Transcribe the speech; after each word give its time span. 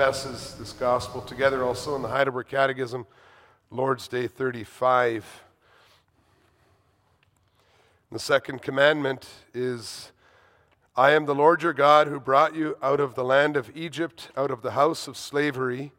confesses 0.00 0.54
this 0.54 0.72
gospel 0.72 1.20
together 1.20 1.62
also 1.62 1.94
in 1.94 2.00
the 2.00 2.08
Heidelberg 2.08 2.48
Catechism, 2.48 3.06
Lord's 3.70 4.08
Day 4.08 4.26
35. 4.26 5.42
The 8.10 8.18
second 8.18 8.62
commandment 8.62 9.28
is 9.52 10.10
I 10.96 11.10
am 11.10 11.26
the 11.26 11.34
Lord 11.34 11.62
your 11.62 11.74
God 11.74 12.06
who 12.06 12.18
brought 12.18 12.56
you 12.56 12.78
out 12.82 12.98
of 12.98 13.14
the 13.14 13.22
land 13.22 13.58
of 13.58 13.76
Egypt, 13.76 14.30
out 14.38 14.50
of 14.50 14.62
the 14.62 14.70
house 14.70 15.06
of 15.06 15.18
slavery. 15.18 15.92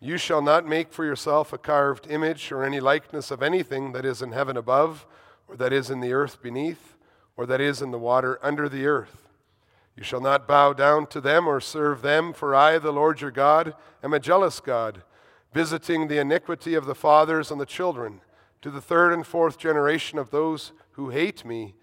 You 0.00 0.18
shall 0.18 0.42
not 0.42 0.66
make 0.66 0.92
for 0.92 1.04
yourself 1.04 1.52
a 1.52 1.58
carved 1.58 2.10
image 2.10 2.50
or 2.50 2.64
any 2.64 2.80
likeness 2.80 3.30
of 3.30 3.44
anything 3.44 3.92
that 3.92 4.04
is 4.04 4.22
in 4.22 4.32
heaven 4.32 4.56
above, 4.56 5.06
or 5.46 5.54
that 5.54 5.72
is 5.72 5.88
in 5.88 6.00
the 6.00 6.12
earth 6.12 6.42
beneath, 6.42 6.96
or 7.36 7.46
that 7.46 7.60
is 7.60 7.80
in 7.80 7.92
the 7.92 7.98
water 7.98 8.40
under 8.42 8.68
the 8.68 8.88
earth. 8.88 9.25
You 9.96 10.04
shall 10.04 10.20
not 10.20 10.46
bow 10.46 10.74
down 10.74 11.06
to 11.08 11.20
them 11.22 11.46
or 11.46 11.60
serve 11.60 12.02
them, 12.02 12.34
for 12.34 12.54
I, 12.54 12.78
the 12.78 12.92
Lord 12.92 13.22
your 13.22 13.30
God, 13.30 13.74
am 14.02 14.12
a 14.12 14.20
jealous 14.20 14.60
God, 14.60 15.02
visiting 15.52 16.08
the 16.08 16.18
iniquity 16.18 16.74
of 16.74 16.84
the 16.84 16.94
fathers 16.94 17.50
on 17.50 17.56
the 17.58 17.64
children, 17.64 18.20
to 18.60 18.70
the 18.70 18.82
third 18.82 19.14
and 19.14 19.26
fourth 19.26 19.58
generation 19.58 20.18
of 20.18 20.30
those 20.30 20.72
who 20.92 21.10
hate 21.10 21.44
me, 21.44 21.74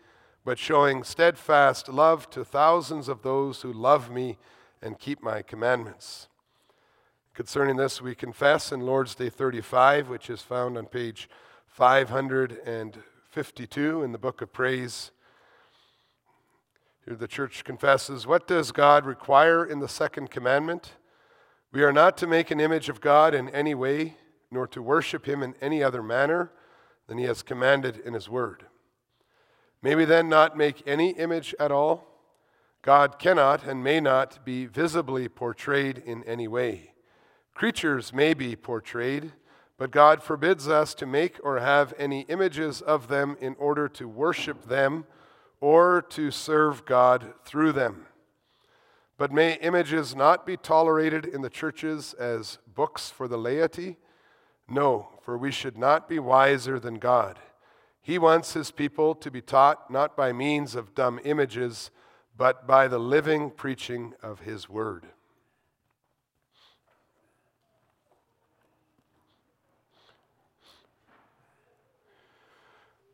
but 0.45 0.59
showing 0.59 1.03
steadfast 1.03 1.89
love 1.89 2.29
to 2.29 2.45
thousands 2.45 3.07
of 3.07 3.23
those 3.23 3.63
who 3.63 3.73
love 3.73 4.11
me 4.11 4.37
and 4.81 4.99
keep 4.99 5.23
my 5.23 5.41
commandments. 5.41 6.27
Concerning 7.33 7.77
this, 7.77 7.99
we 7.99 8.13
confess 8.13 8.71
in 8.71 8.81
Lord's 8.81 9.15
Day 9.15 9.29
35, 9.29 10.07
which 10.07 10.29
is 10.29 10.43
found 10.43 10.77
on 10.77 10.85
page 10.85 11.27
552 11.65 14.03
in 14.03 14.11
the 14.11 14.19
Book 14.19 14.43
of 14.43 14.53
Praise. 14.53 15.09
Here 17.05 17.15
the 17.15 17.27
church 17.27 17.63
confesses 17.63 18.25
What 18.25 18.47
does 18.47 18.71
God 18.71 19.05
require 19.05 19.65
in 19.65 19.79
the 19.79 19.89
second 19.89 20.31
commandment? 20.31 20.93
We 21.71 21.83
are 21.83 21.91
not 21.91 22.17
to 22.17 22.27
make 22.27 22.51
an 22.51 22.59
image 22.59 22.87
of 22.87 23.01
God 23.01 23.33
in 23.33 23.49
any 23.49 23.75
way, 23.75 24.17
nor 24.51 24.67
to 24.67 24.81
worship 24.81 25.27
him 25.27 25.43
in 25.43 25.55
any 25.59 25.83
other 25.83 26.03
manner 26.03 26.51
than 27.07 27.17
he 27.17 27.25
has 27.25 27.43
commanded 27.43 27.97
in 27.97 28.13
his 28.13 28.29
word. 28.29 28.67
May 29.81 29.95
we 29.95 30.05
then 30.05 30.29
not 30.29 30.55
make 30.55 30.81
any 30.87 31.09
image 31.11 31.53
at 31.59 31.71
all? 31.71 32.07
God 32.81 33.19
cannot 33.19 33.65
and 33.65 33.83
may 33.83 33.99
not 33.99 34.45
be 34.45 34.65
visibly 34.65 35.27
portrayed 35.27 35.97
in 35.97 36.23
any 36.23 36.47
way. 36.47 36.93
Creatures 37.53 38.13
may 38.13 38.33
be 38.33 38.55
portrayed, 38.55 39.33
but 39.77 39.91
God 39.91 40.23
forbids 40.23 40.69
us 40.69 40.93
to 40.95 41.05
make 41.05 41.39
or 41.43 41.59
have 41.59 41.93
any 41.97 42.21
images 42.29 42.81
of 42.81 43.07
them 43.07 43.35
in 43.41 43.55
order 43.55 43.89
to 43.89 44.07
worship 44.07 44.67
them 44.67 45.05
or 45.63 46.01
to 46.01 46.29
serve 46.29 46.83
God 46.83 47.33
through 47.45 47.71
them. 47.71 48.05
But 49.17 49.31
may 49.31 49.53
images 49.59 50.13
not 50.13 50.45
be 50.45 50.57
tolerated 50.57 51.23
in 51.23 51.41
the 51.41 51.49
churches 51.49 52.13
as 52.15 52.57
books 52.75 53.09
for 53.09 53.29
the 53.29 53.37
laity? 53.37 53.95
No, 54.67 55.07
for 55.21 55.37
we 55.37 55.51
should 55.51 55.77
not 55.77 56.09
be 56.09 56.19
wiser 56.19 56.81
than 56.81 56.95
God. 56.95 57.39
He 58.01 58.19
wants 58.19 58.51
his 58.51 58.71
people 58.71 59.15
to 59.15 59.31
be 59.31 59.39
taught 59.39 59.89
not 59.89 60.17
by 60.17 60.33
means 60.33 60.75
of 60.75 60.93
dumb 60.93 61.17
images, 61.23 61.91
but 62.35 62.67
by 62.67 62.89
the 62.89 62.99
living 62.99 63.49
preaching 63.49 64.15
of 64.21 64.41
his 64.41 64.67
word. 64.67 65.12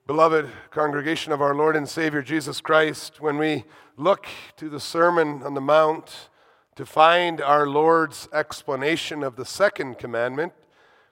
Beloved 0.09 0.49
congregation 0.71 1.31
of 1.31 1.39
our 1.39 1.53
Lord 1.53 1.75
and 1.75 1.87
Savior 1.87 2.23
Jesus 2.23 2.61
Christ, 2.61 3.21
when 3.21 3.37
we 3.37 3.63
look 3.95 4.25
to 4.57 4.67
the 4.67 4.79
Sermon 4.79 5.43
on 5.43 5.53
the 5.53 5.61
Mount 5.61 6.29
to 6.73 6.83
find 6.83 7.39
our 7.39 7.67
Lord's 7.67 8.27
explanation 8.33 9.21
of 9.21 9.35
the 9.35 9.45
second 9.45 9.99
commandment, 9.99 10.53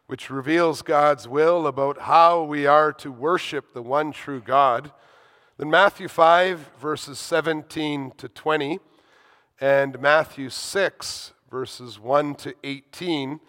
which 0.08 0.32
reveals 0.32 0.82
God's 0.82 1.28
will 1.28 1.68
about 1.68 2.02
how 2.02 2.42
we 2.42 2.66
are 2.66 2.92
to 2.94 3.12
worship 3.12 3.72
the 3.72 3.84
one 3.84 4.12
true 4.12 4.42
God, 4.42 4.92
then 5.58 5.70
Matthew 5.70 6.08
5, 6.08 6.72
verses 6.82 7.20
17 7.20 8.14
to 8.18 8.28
20, 8.28 8.80
and 9.62 10.02
Matthew 10.02 10.50
6, 10.50 11.34
verses 11.52 12.00
1 12.00 12.34
to 12.34 12.56
18, 12.64 13.42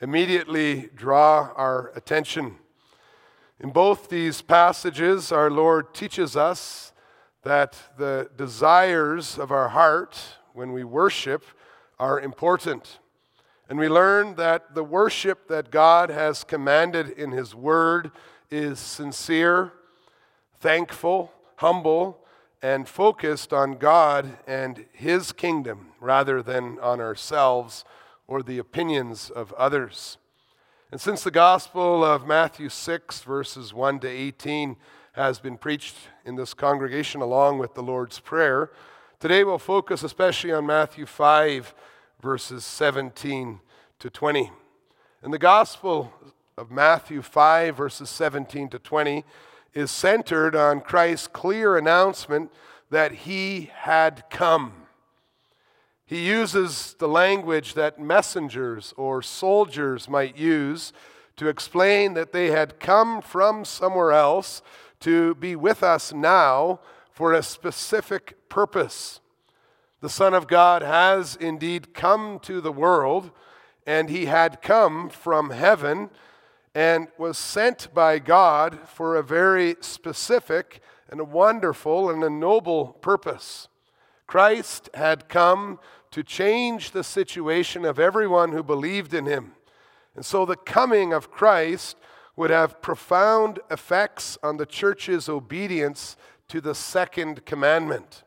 immediately 0.00 0.90
draw 0.94 1.50
our 1.56 1.90
attention. 1.96 2.54
In 3.62 3.70
both 3.70 4.08
these 4.08 4.42
passages, 4.42 5.30
our 5.30 5.48
Lord 5.48 5.94
teaches 5.94 6.36
us 6.36 6.92
that 7.44 7.78
the 7.96 8.28
desires 8.36 9.38
of 9.38 9.52
our 9.52 9.68
heart 9.68 10.18
when 10.52 10.72
we 10.72 10.82
worship 10.82 11.44
are 11.96 12.18
important. 12.18 12.98
And 13.68 13.78
we 13.78 13.88
learn 13.88 14.34
that 14.34 14.74
the 14.74 14.82
worship 14.82 15.46
that 15.46 15.70
God 15.70 16.10
has 16.10 16.42
commanded 16.42 17.10
in 17.10 17.30
His 17.30 17.54
Word 17.54 18.10
is 18.50 18.80
sincere, 18.80 19.72
thankful, 20.58 21.32
humble, 21.54 22.18
and 22.62 22.88
focused 22.88 23.52
on 23.52 23.74
God 23.74 24.38
and 24.44 24.86
His 24.92 25.30
kingdom 25.30 25.92
rather 26.00 26.42
than 26.42 26.80
on 26.80 27.00
ourselves 27.00 27.84
or 28.26 28.42
the 28.42 28.58
opinions 28.58 29.30
of 29.30 29.52
others. 29.52 30.18
And 30.92 31.00
since 31.00 31.24
the 31.24 31.30
Gospel 31.30 32.04
of 32.04 32.26
Matthew 32.26 32.68
6, 32.68 33.22
verses 33.22 33.72
1 33.72 34.00
to 34.00 34.08
18, 34.08 34.76
has 35.12 35.38
been 35.38 35.56
preached 35.56 35.96
in 36.22 36.36
this 36.36 36.52
congregation 36.52 37.22
along 37.22 37.58
with 37.58 37.72
the 37.72 37.82
Lord's 37.82 38.18
Prayer, 38.18 38.70
today 39.18 39.42
we'll 39.42 39.56
focus 39.56 40.02
especially 40.02 40.52
on 40.52 40.66
Matthew 40.66 41.06
5, 41.06 41.72
verses 42.20 42.66
17 42.66 43.60
to 44.00 44.10
20. 44.10 44.52
And 45.22 45.32
the 45.32 45.38
Gospel 45.38 46.12
of 46.58 46.70
Matthew 46.70 47.22
5, 47.22 47.74
verses 47.74 48.10
17 48.10 48.68
to 48.68 48.78
20, 48.78 49.24
is 49.72 49.90
centered 49.90 50.54
on 50.54 50.82
Christ's 50.82 51.26
clear 51.26 51.78
announcement 51.78 52.52
that 52.90 53.12
he 53.12 53.70
had 53.76 54.24
come. 54.28 54.81
He 56.12 56.28
uses 56.28 56.94
the 56.98 57.08
language 57.08 57.72
that 57.72 57.98
messengers 57.98 58.92
or 58.98 59.22
soldiers 59.22 60.10
might 60.10 60.36
use 60.36 60.92
to 61.36 61.48
explain 61.48 62.12
that 62.12 62.32
they 62.32 62.50
had 62.50 62.78
come 62.78 63.22
from 63.22 63.64
somewhere 63.64 64.12
else 64.12 64.60
to 65.00 65.34
be 65.36 65.56
with 65.56 65.82
us 65.82 66.12
now 66.12 66.80
for 67.12 67.32
a 67.32 67.42
specific 67.42 68.50
purpose. 68.50 69.20
The 70.02 70.10
Son 70.10 70.34
of 70.34 70.48
God 70.48 70.82
has 70.82 71.34
indeed 71.34 71.94
come 71.94 72.40
to 72.40 72.60
the 72.60 72.72
world, 72.72 73.30
and 73.86 74.10
he 74.10 74.26
had 74.26 74.60
come 74.60 75.08
from 75.08 75.48
heaven 75.48 76.10
and 76.74 77.08
was 77.16 77.38
sent 77.38 77.88
by 77.94 78.18
God 78.18 78.80
for 78.86 79.16
a 79.16 79.22
very 79.22 79.76
specific 79.80 80.82
and 81.08 81.20
a 81.20 81.24
wonderful 81.24 82.10
and 82.10 82.22
a 82.22 82.28
noble 82.28 82.98
purpose. 83.00 83.68
Christ 84.26 84.90
had 84.94 85.28
come 85.28 85.78
to 86.12 86.22
change 86.22 86.90
the 86.90 87.02
situation 87.02 87.84
of 87.84 87.98
everyone 87.98 88.52
who 88.52 88.62
believed 88.62 89.12
in 89.12 89.26
him. 89.26 89.52
And 90.14 90.24
so 90.24 90.44
the 90.44 90.56
coming 90.56 91.12
of 91.12 91.30
Christ 91.30 91.96
would 92.36 92.50
have 92.50 92.82
profound 92.82 93.58
effects 93.70 94.38
on 94.42 94.58
the 94.58 94.66
church's 94.66 95.28
obedience 95.28 96.16
to 96.48 96.60
the 96.60 96.74
second 96.74 97.44
commandment. 97.46 98.22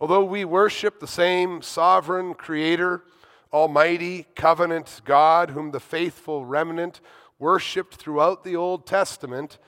Although 0.00 0.24
we 0.24 0.44
worship 0.44 0.98
the 0.98 1.06
same 1.06 1.60
sovereign 1.60 2.32
creator, 2.32 3.04
almighty 3.52 4.26
covenant 4.34 5.02
God, 5.04 5.50
whom 5.50 5.72
the 5.72 5.80
faithful 5.80 6.46
remnant 6.46 7.00
worshiped 7.38 7.96
throughout 7.96 8.44
the 8.44 8.56
Old 8.56 8.86
Testament, 8.86 9.58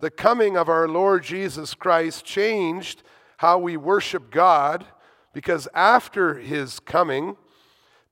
the 0.00 0.10
coming 0.10 0.56
of 0.56 0.68
our 0.68 0.88
Lord 0.88 1.22
Jesus 1.22 1.74
Christ 1.74 2.24
changed 2.24 3.02
how 3.38 3.58
we 3.58 3.76
worship 3.76 4.30
God 4.30 4.86
because 5.32 5.68
after 5.74 6.34
his 6.34 6.80
coming, 6.80 7.36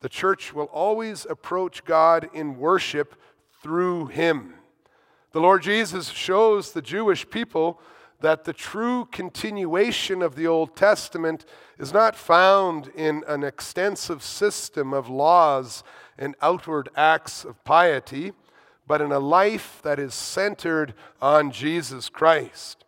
the 0.00 0.08
church 0.08 0.54
will 0.54 0.66
always 0.66 1.26
approach 1.26 1.84
God 1.84 2.28
in 2.33 2.59
worship 2.59 3.15
through 3.62 4.06
him. 4.06 4.54
The 5.33 5.41
Lord 5.41 5.62
Jesus 5.62 6.09
shows 6.09 6.72
the 6.72 6.83
Jewish 6.83 7.28
people 7.28 7.80
that 8.21 8.45
the 8.45 8.53
true 8.53 9.06
continuation 9.06 10.22
of 10.22 10.34
the 10.34 10.47
Old 10.47 10.77
Testament 10.77 11.45
is 11.78 11.92
not 11.92 12.16
found 12.16 12.89
in 12.95 13.22
an 13.27 13.45
extensive 13.45 14.22
system 14.22 14.92
of 14.92 15.09
laws 15.09 15.83
and 16.18 16.34
outward 16.42 16.89
acts 16.97 17.45
of 17.45 17.62
piety, 17.65 18.33
but 18.86 19.00
in 19.00 19.12
a 19.12 19.18
life 19.18 19.80
that 19.83 19.98
is 19.98 20.15
centered 20.15 20.95
on 21.22 21.50
Jesus 21.50 22.09
Christ. 22.09 22.84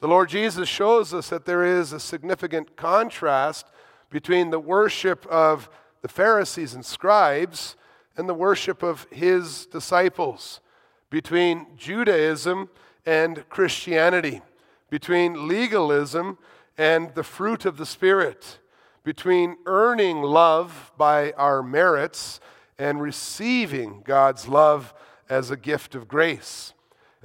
The 0.00 0.08
Lord 0.08 0.28
Jesus 0.28 0.68
shows 0.68 1.14
us 1.14 1.30
that 1.30 1.46
there 1.46 1.64
is 1.64 1.92
a 1.92 2.00
significant 2.00 2.76
contrast 2.76 3.66
between 4.10 4.50
the 4.50 4.60
worship 4.60 5.26
of 5.26 5.70
the 6.02 6.08
Pharisees 6.08 6.74
and 6.74 6.84
scribes 6.84 7.76
and 8.16 8.28
the 8.28 8.34
worship 8.34 8.82
of 8.82 9.06
his 9.10 9.66
disciples, 9.66 10.60
between 11.08 11.66
Judaism 11.76 12.68
and 13.06 13.48
Christianity, 13.48 14.42
between 14.90 15.48
legalism 15.48 16.38
and 16.76 17.14
the 17.14 17.24
fruit 17.24 17.64
of 17.64 17.78
the 17.78 17.86
Spirit, 17.86 18.58
between 19.02 19.56
earning 19.64 20.20
love 20.20 20.92
by 20.98 21.32
our 21.32 21.62
merits 21.62 22.40
and 22.78 23.00
receiving 23.00 24.02
God's 24.04 24.46
love 24.46 24.92
as 25.28 25.50
a 25.50 25.56
gift 25.56 25.94
of 25.94 26.06
grace. 26.06 26.74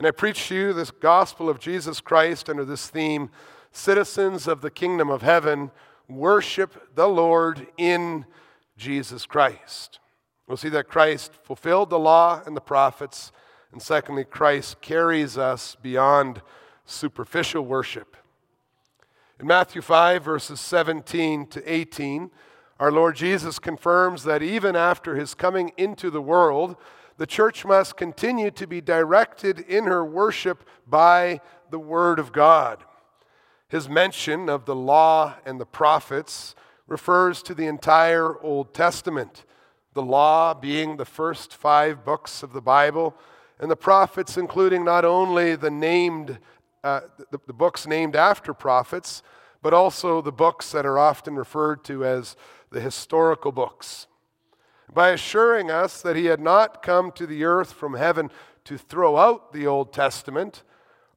And 0.02 0.08
I 0.08 0.10
preach 0.10 0.48
to 0.48 0.56
you 0.56 0.74
this 0.74 0.90
gospel 0.90 1.48
of 1.48 1.60
Jesus 1.60 2.02
Christ 2.02 2.50
under 2.50 2.66
this 2.66 2.88
theme 2.88 3.30
citizens 3.72 4.48
of 4.48 4.62
the 4.62 4.72
kingdom 4.72 5.12
of 5.12 5.22
heaven, 5.22 5.70
worship 6.10 6.96
the 6.96 7.06
Lord 7.06 7.68
in 7.78 8.26
Jesus 8.76 9.28
Christ. 9.28 10.00
We'll 10.48 10.58
see 10.58 10.70
that 10.70 10.88
Christ 10.88 11.34
fulfilled 11.44 11.92
the 11.92 12.00
law 12.00 12.42
and 12.48 12.58
the 12.58 12.62
prophets, 12.62 13.32
and 13.72 13.80
secondly, 13.80 14.24
Christ 14.24 14.82
carries 14.82 15.38
us 15.38 15.78
beyond 15.80 16.42
superficial 16.84 17.64
worship. 17.64 18.18
In 19.40 19.46
Matthew 19.46 19.84
5, 19.84 20.24
verses 20.24 20.60
17 20.60 21.46
to 21.46 21.72
18, 21.72 22.32
our 22.80 22.92
Lord 22.92 23.16
Jesus 23.16 23.60
confirms 23.60 24.24
that 24.24 24.42
even 24.42 24.76
after 24.76 25.16
his 25.16 25.36
coming 25.36 25.72
into 25.78 26.10
the 26.10 26.24
world, 26.24 26.76
the 27.22 27.28
church 27.28 27.64
must 27.64 27.98
continue 27.98 28.50
to 28.50 28.66
be 28.66 28.82
directed 28.82 29.60
in 29.60 29.84
her 29.84 30.04
worship 30.04 30.68
by 30.88 31.40
the 31.70 31.78
Word 31.78 32.18
of 32.18 32.32
God. 32.32 32.84
His 33.68 33.88
mention 33.88 34.50
of 34.50 34.66
the 34.66 34.76
law 34.76 35.36
and 35.46 35.62
the 35.62 35.68
prophets 35.68 36.56
refers 36.88 37.44
to 37.44 37.54
the 37.54 37.68
entire 37.68 38.42
Old 38.42 38.74
Testament, 38.74 39.46
the 39.94 40.02
law 40.02 40.56
being 40.56 40.98
the 40.98 41.06
first 41.06 41.54
five 41.56 42.04
books 42.04 42.42
of 42.42 42.54
the 42.54 42.60
Bible, 42.60 43.16
and 43.60 43.70
the 43.70 43.76
prophets 43.76 44.36
including 44.36 44.84
not 44.84 45.06
only 45.06 45.56
the 45.56 45.70
named 45.70 46.40
uh, 46.84 47.02
the, 47.30 47.40
the 47.46 47.54
books 47.54 47.86
named 47.86 48.16
after 48.16 48.52
prophets, 48.52 49.22
but 49.62 49.76
also 49.76 50.24
the 50.24 50.32
books 50.32 50.72
that 50.72 50.88
are 50.88 50.98
often 50.98 51.36
referred 51.36 51.84
to 51.84 52.04
as 52.04 52.36
the 52.72 52.82
historical 52.82 53.52
books. 53.52 54.08
By 54.94 55.10
assuring 55.10 55.72
us 55.72 56.02
that 56.02 56.16
he 56.16 56.26
had 56.26 56.42
not 56.42 56.84
come 56.84 57.12
to 57.14 57.26
the 57.26 57.44
earth 57.46 57.72
from 57.72 57.94
heaven 57.94 58.30
to 58.66 58.78
throw 58.78 59.18
out 59.18 59.54
the 59.54 59.66
Old 59.66 59.94
Testament, 59.94 60.64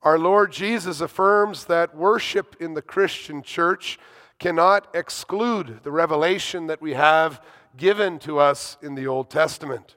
our 0.02 0.18
Lord 0.18 0.52
Jesus 0.52 1.00
affirms 1.00 1.64
that 1.64 1.96
worship 1.96 2.56
in 2.60 2.74
the 2.74 2.82
Christian 2.82 3.42
church 3.42 3.98
cannot 4.38 4.94
exclude 4.94 5.80
the 5.82 5.90
revelation 5.90 6.66
that 6.66 6.82
we 6.82 6.92
have 6.92 7.42
given 7.76 8.18
to 8.20 8.38
us 8.38 8.76
in 8.82 8.94
the 8.94 9.06
Old 9.06 9.30
Testament. 9.30 9.96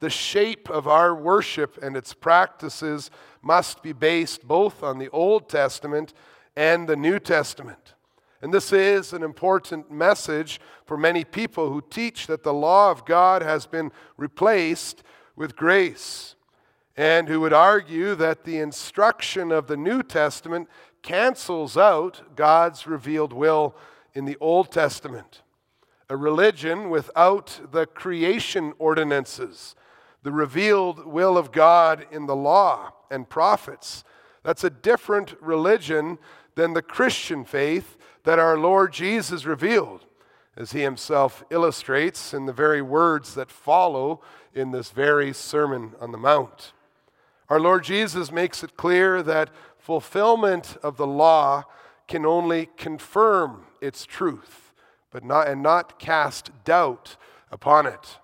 The 0.00 0.10
shape 0.10 0.68
of 0.68 0.86
our 0.86 1.14
worship 1.14 1.78
and 1.82 1.96
its 1.96 2.12
practices 2.12 3.10
must 3.40 3.82
be 3.82 3.92
based 3.92 4.46
both 4.46 4.82
on 4.82 4.98
the 4.98 5.08
Old 5.10 5.48
Testament 5.48 6.12
and 6.56 6.88
the 6.88 6.96
New 6.96 7.18
Testament. 7.18 7.94
And 8.42 8.52
this 8.52 8.72
is 8.72 9.12
an 9.12 9.22
important 9.22 9.88
message 9.88 10.60
for 10.84 10.96
many 10.96 11.24
people 11.24 11.72
who 11.72 11.80
teach 11.80 12.26
that 12.26 12.42
the 12.42 12.52
law 12.52 12.90
of 12.90 13.04
God 13.06 13.40
has 13.40 13.66
been 13.66 13.92
replaced 14.16 15.04
with 15.36 15.54
grace 15.54 16.34
and 16.96 17.28
who 17.28 17.40
would 17.40 17.52
argue 17.52 18.16
that 18.16 18.42
the 18.42 18.58
instruction 18.58 19.52
of 19.52 19.68
the 19.68 19.76
New 19.76 20.02
Testament 20.02 20.68
cancels 21.02 21.76
out 21.76 22.36
God's 22.36 22.86
revealed 22.86 23.32
will 23.32 23.76
in 24.12 24.24
the 24.24 24.36
Old 24.40 24.72
Testament. 24.72 25.42
A 26.10 26.16
religion 26.16 26.90
without 26.90 27.60
the 27.70 27.86
creation 27.86 28.74
ordinances, 28.78 29.76
the 30.24 30.32
revealed 30.32 31.06
will 31.06 31.38
of 31.38 31.52
God 31.52 32.06
in 32.10 32.26
the 32.26 32.36
law 32.36 32.92
and 33.08 33.28
prophets. 33.28 34.02
That's 34.42 34.64
a 34.64 34.70
different 34.70 35.34
religion 35.40 36.18
than 36.56 36.74
the 36.74 36.82
Christian 36.82 37.44
faith 37.44 37.96
that 38.24 38.38
our 38.38 38.56
Lord 38.56 38.92
Jesus 38.92 39.44
revealed, 39.44 40.04
as 40.56 40.72
he 40.72 40.80
himself 40.80 41.44
illustrates 41.50 42.34
in 42.34 42.46
the 42.46 42.52
very 42.52 42.82
words 42.82 43.34
that 43.34 43.50
follow 43.50 44.20
in 44.54 44.70
this 44.70 44.90
very 44.90 45.32
Sermon 45.32 45.92
on 46.00 46.12
the 46.12 46.18
Mount. 46.18 46.72
Our 47.48 47.60
Lord 47.60 47.84
Jesus 47.84 48.30
makes 48.30 48.62
it 48.62 48.76
clear 48.76 49.22
that 49.22 49.50
fulfillment 49.78 50.76
of 50.82 50.96
the 50.96 51.06
law 51.06 51.64
can 52.06 52.24
only 52.26 52.68
confirm 52.76 53.64
its 53.80 54.04
truth, 54.04 54.72
but 55.10 55.24
not, 55.24 55.48
and 55.48 55.62
not 55.62 55.98
cast 55.98 56.50
doubt 56.64 57.16
upon 57.50 57.86
it. 57.86 58.18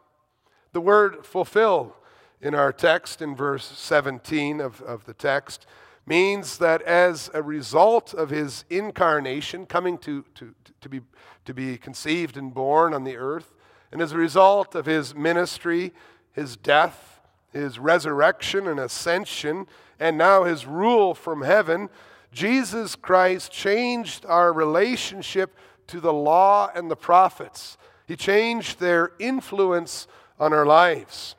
The 0.73 0.81
word 0.81 1.25
fulfill 1.25 1.97
in 2.41 2.55
our 2.55 2.73
text, 2.73 3.21
in 3.21 3.35
verse 3.35 3.65
17 3.65 4.61
of, 4.61 4.81
of 4.83 5.05
the 5.05 5.15
text, 5.15 5.67
means 6.09 6.59
that 6.59 6.83
as 6.83 7.31
a 7.35 7.43
result 7.43 8.15
of 8.15 8.31
his 8.31 8.65
incarnation, 8.71 9.67
coming 9.67 9.99
to, 9.99 10.25
to, 10.35 10.55
to, 10.81 10.89
be, 10.89 11.01
to 11.45 11.55
be 11.55 11.77
conceived 11.77 12.37
and 12.37 12.53
born 12.55 12.95
on 12.95 13.05
the 13.05 13.17
earth, 13.17 13.55
and 13.93 14.01
as 14.01 14.13
a 14.13 14.17
result 14.17 14.75
of 14.75 14.87
his 14.87 15.15
ministry, 15.15 15.93
his 16.33 16.57
death, 16.57 17.21
his 17.53 17.79
resurrection 17.79 18.67
and 18.67 18.81
ascension, 18.81 19.67
and 20.01 20.17
now 20.17 20.45
his 20.45 20.67
rule 20.67 21.15
from 21.15 21.43
heaven, 21.43 21.89
Jesus 22.33 22.95
Christ 22.95 23.51
changed 23.51 24.25
our 24.27 24.53
relationship 24.53 25.57
to 25.89 26.01
the 26.01 26.13
law 26.13 26.71
and 26.75 26.91
the 26.91 26.97
prophets. 26.97 27.79
He 28.07 28.17
changed 28.17 28.81
their 28.81 29.13
influence 29.19 30.07
on 30.39 30.53
our 30.53 30.67
lives. 30.67 31.35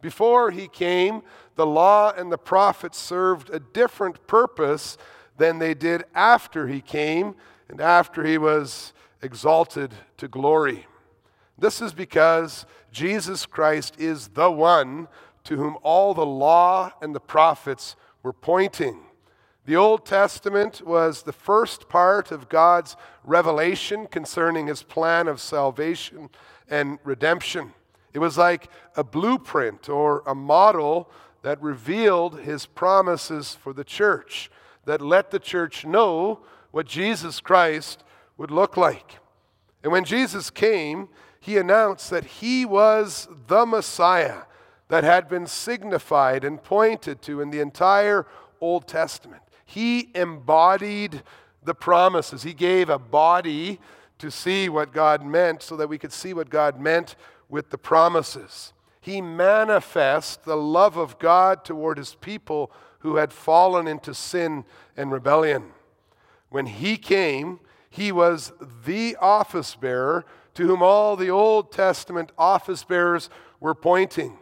Before 0.00 0.50
he 0.50 0.68
came, 0.68 1.22
the 1.56 1.66
law 1.66 2.12
and 2.12 2.30
the 2.30 2.38
prophets 2.38 2.98
served 2.98 3.50
a 3.50 3.60
different 3.60 4.26
purpose 4.26 4.98
than 5.36 5.58
they 5.58 5.74
did 5.74 6.04
after 6.14 6.68
he 6.68 6.80
came 6.80 7.34
and 7.68 7.80
after 7.80 8.24
he 8.24 8.38
was 8.38 8.92
exalted 9.22 9.92
to 10.16 10.28
glory. 10.28 10.86
This 11.58 11.80
is 11.80 11.92
because 11.92 12.66
Jesus 12.92 13.46
Christ 13.46 13.96
is 13.98 14.28
the 14.28 14.50
one 14.50 15.08
to 15.44 15.56
whom 15.56 15.76
all 15.82 16.14
the 16.14 16.26
law 16.26 16.92
and 17.00 17.14
the 17.14 17.20
prophets 17.20 17.96
were 18.22 18.32
pointing. 18.32 19.00
The 19.66 19.76
Old 19.76 20.04
Testament 20.04 20.82
was 20.84 21.22
the 21.22 21.32
first 21.32 21.88
part 21.88 22.30
of 22.30 22.48
God's 22.48 22.96
revelation 23.24 24.06
concerning 24.06 24.66
his 24.66 24.82
plan 24.82 25.26
of 25.26 25.40
salvation 25.40 26.28
and 26.68 26.98
redemption. 27.02 27.72
It 28.12 28.18
was 28.18 28.36
like 28.36 28.68
a 28.96 29.02
blueprint 29.02 29.88
or 29.88 30.22
a 30.26 30.34
model 30.34 31.10
that 31.44 31.60
revealed 31.60 32.40
his 32.40 32.64
promises 32.64 33.54
for 33.54 33.74
the 33.74 33.84
church, 33.84 34.50
that 34.86 35.02
let 35.02 35.30
the 35.30 35.38
church 35.38 35.84
know 35.84 36.40
what 36.70 36.86
Jesus 36.86 37.38
Christ 37.38 38.02
would 38.38 38.50
look 38.50 38.78
like. 38.78 39.18
And 39.82 39.92
when 39.92 40.04
Jesus 40.04 40.48
came, 40.48 41.10
he 41.38 41.58
announced 41.58 42.08
that 42.08 42.24
he 42.24 42.64
was 42.64 43.28
the 43.46 43.66
Messiah 43.66 44.44
that 44.88 45.04
had 45.04 45.28
been 45.28 45.46
signified 45.46 46.44
and 46.44 46.62
pointed 46.62 47.20
to 47.20 47.42
in 47.42 47.50
the 47.50 47.60
entire 47.60 48.26
Old 48.58 48.88
Testament. 48.88 49.42
He 49.66 50.08
embodied 50.14 51.22
the 51.62 51.74
promises. 51.74 52.42
He 52.42 52.54
gave 52.54 52.88
a 52.88 52.98
body 52.98 53.80
to 54.16 54.30
see 54.30 54.70
what 54.70 54.94
God 54.94 55.22
meant 55.22 55.62
so 55.62 55.76
that 55.76 55.90
we 55.90 55.98
could 55.98 56.12
see 56.12 56.32
what 56.32 56.48
God 56.48 56.80
meant 56.80 57.16
with 57.50 57.68
the 57.68 57.76
promises. 57.76 58.72
He 59.04 59.20
manifests 59.20 60.36
the 60.36 60.56
love 60.56 60.96
of 60.96 61.18
God 61.18 61.62
toward 61.62 61.98
his 61.98 62.14
people 62.14 62.72
who 63.00 63.16
had 63.16 63.34
fallen 63.34 63.86
into 63.86 64.14
sin 64.14 64.64
and 64.96 65.12
rebellion. 65.12 65.72
When 66.48 66.64
he 66.64 66.96
came, 66.96 67.60
he 67.90 68.10
was 68.10 68.54
the 68.86 69.14
office 69.20 69.74
bearer 69.74 70.24
to 70.54 70.66
whom 70.66 70.82
all 70.82 71.16
the 71.16 71.28
Old 71.28 71.70
Testament 71.70 72.32
office 72.38 72.82
bearers 72.82 73.28
were 73.60 73.74
pointing 73.74 74.38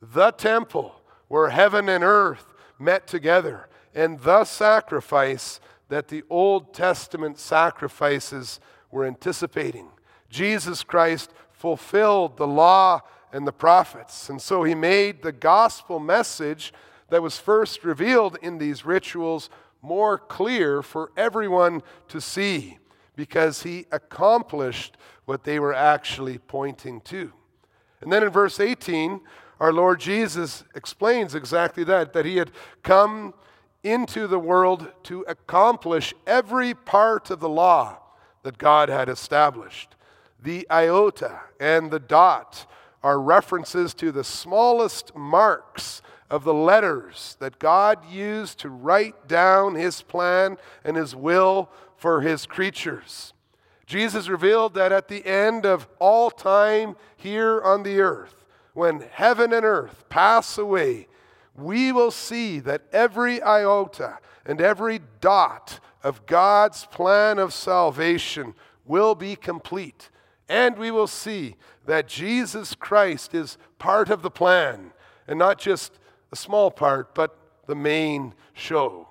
the 0.00 0.30
temple 0.30 1.02
where 1.26 1.48
heaven 1.48 1.88
and 1.88 2.04
earth 2.04 2.54
met 2.78 3.08
together, 3.08 3.68
and 3.96 4.20
the 4.20 4.44
sacrifice 4.44 5.58
that 5.88 6.06
the 6.06 6.22
Old 6.30 6.72
Testament 6.72 7.40
sacrifices 7.40 8.60
were 8.92 9.06
anticipating. 9.06 9.88
Jesus 10.30 10.84
Christ 10.84 11.32
fulfilled 11.50 12.36
the 12.36 12.46
law 12.46 13.00
and 13.34 13.48
the 13.48 13.52
prophets, 13.52 14.30
and 14.30 14.40
so 14.40 14.62
he 14.62 14.76
made 14.76 15.22
the 15.22 15.32
gospel 15.32 15.98
message 15.98 16.72
that 17.10 17.20
was 17.20 17.36
first 17.36 17.82
revealed 17.82 18.38
in 18.40 18.58
these 18.58 18.86
rituals 18.86 19.50
more 19.82 20.16
clear 20.16 20.82
for 20.82 21.10
everyone 21.16 21.82
to 22.06 22.20
see 22.20 22.78
because 23.16 23.64
he 23.64 23.86
accomplished 23.90 24.96
what 25.24 25.42
they 25.42 25.58
were 25.58 25.74
actually 25.74 26.38
pointing 26.38 27.00
to. 27.00 27.32
And 28.00 28.12
then 28.12 28.22
in 28.22 28.30
verse 28.30 28.60
18, 28.60 29.20
our 29.58 29.72
Lord 29.72 29.98
Jesus 29.98 30.62
explains 30.76 31.34
exactly 31.34 31.82
that, 31.84 32.12
that 32.12 32.24
he 32.24 32.36
had 32.36 32.52
come 32.84 33.34
into 33.82 34.28
the 34.28 34.38
world 34.38 34.92
to 35.04 35.22
accomplish 35.22 36.14
every 36.24 36.72
part 36.72 37.30
of 37.30 37.40
the 37.40 37.48
law 37.48 37.98
that 38.44 38.58
God 38.58 38.88
had 38.88 39.08
established. 39.08 39.96
The 40.40 40.68
iota 40.70 41.40
and 41.58 41.90
the 41.90 41.98
dot 41.98 42.66
are 43.04 43.20
references 43.20 43.92
to 43.92 44.10
the 44.10 44.24
smallest 44.24 45.14
marks 45.14 46.00
of 46.30 46.42
the 46.42 46.54
letters 46.54 47.36
that 47.38 47.58
God 47.58 47.98
used 48.10 48.58
to 48.60 48.70
write 48.70 49.28
down 49.28 49.74
his 49.74 50.00
plan 50.00 50.56
and 50.82 50.96
his 50.96 51.14
will 51.14 51.70
for 51.98 52.22
his 52.22 52.46
creatures. 52.46 53.34
Jesus 53.84 54.28
revealed 54.28 54.72
that 54.74 54.90
at 54.90 55.08
the 55.08 55.24
end 55.26 55.66
of 55.66 55.86
all 55.98 56.30
time 56.30 56.96
here 57.14 57.60
on 57.60 57.82
the 57.82 58.00
earth, 58.00 58.46
when 58.72 59.00
heaven 59.12 59.52
and 59.52 59.66
earth 59.66 60.08
pass 60.08 60.56
away, 60.56 61.06
we 61.54 61.92
will 61.92 62.10
see 62.10 62.58
that 62.60 62.82
every 62.90 63.42
iota 63.42 64.18
and 64.46 64.62
every 64.62 65.00
dot 65.20 65.78
of 66.02 66.24
God's 66.24 66.86
plan 66.86 67.38
of 67.38 67.52
salvation 67.52 68.54
will 68.86 69.14
be 69.14 69.36
complete. 69.36 70.08
And 70.48 70.76
we 70.76 70.90
will 70.90 71.06
see 71.06 71.56
that 71.86 72.08
Jesus 72.08 72.74
Christ 72.74 73.34
is 73.34 73.58
part 73.78 74.10
of 74.10 74.22
the 74.22 74.30
plan, 74.30 74.92
and 75.28 75.38
not 75.38 75.58
just 75.58 75.98
a 76.32 76.36
small 76.36 76.70
part, 76.70 77.14
but 77.14 77.36
the 77.66 77.74
main 77.74 78.34
show. 78.52 79.08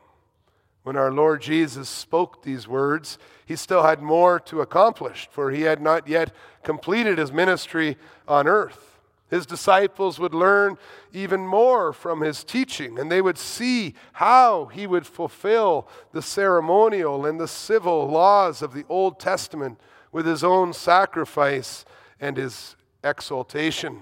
When 0.84 0.98
our 0.98 1.12
Lord 1.12 1.42
Jesus 1.42 1.88
spoke 1.88 2.44
these 2.44 2.68
words, 2.68 3.18
he 3.46 3.56
still 3.56 3.84
had 3.84 4.02
more 4.02 4.40
to 4.42 4.62
accomplish, 4.62 5.30
for 5.32 5.52
he 5.52 5.62
had 5.62 5.82
not 5.82 6.08
yet 6.08 6.34
completed 6.64 7.18
his 7.18 7.32
ministry 7.32 7.98
on 8.28 8.48
earth. 8.48 9.00
His 9.30 9.46
disciples 9.46 10.20
would 10.20 10.34
learn 10.34 10.78
even 11.12 11.48
more 11.48 11.92
from 11.92 12.22
his 12.22 12.44
teaching, 12.44 13.00
and 13.00 13.12
they 13.12 13.22
would 13.22 13.38
see 13.38 13.96
how 14.14 14.66
he 14.66 14.86
would 14.86 15.08
fulfill 15.08 15.88
the 16.12 16.22
ceremonial 16.22 17.26
and 17.26 17.40
the 17.40 17.48
civil 17.48 18.08
laws 18.08 18.62
of 18.62 18.74
the 18.74 18.86
Old 18.90 19.20
Testament 19.20 19.80
with 20.12 20.26
his 20.28 20.44
own 20.44 20.72
sacrifice 20.74 21.84
and 22.24 22.38
his 22.38 22.78
exaltation. 23.04 24.02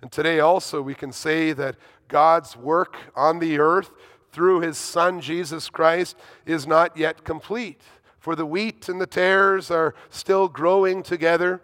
And 0.00 0.12
today 0.12 0.38
also 0.38 0.80
we 0.80 0.94
can 0.94 1.10
say 1.10 1.52
that 1.52 1.74
God's 2.06 2.56
work 2.56 2.96
on 3.16 3.40
the 3.40 3.58
earth 3.58 3.90
through 4.30 4.60
his 4.60 4.78
Son 4.78 5.20
Jesus 5.20 5.68
Christ 5.68 6.16
is 6.46 6.68
not 6.68 6.96
yet 6.96 7.24
complete. 7.24 7.82
For 8.20 8.36
the 8.36 8.46
wheat 8.46 8.88
and 8.88 9.00
the 9.00 9.08
tares 9.08 9.72
are 9.72 9.92
still 10.08 10.46
growing 10.46 11.02
together. 11.02 11.60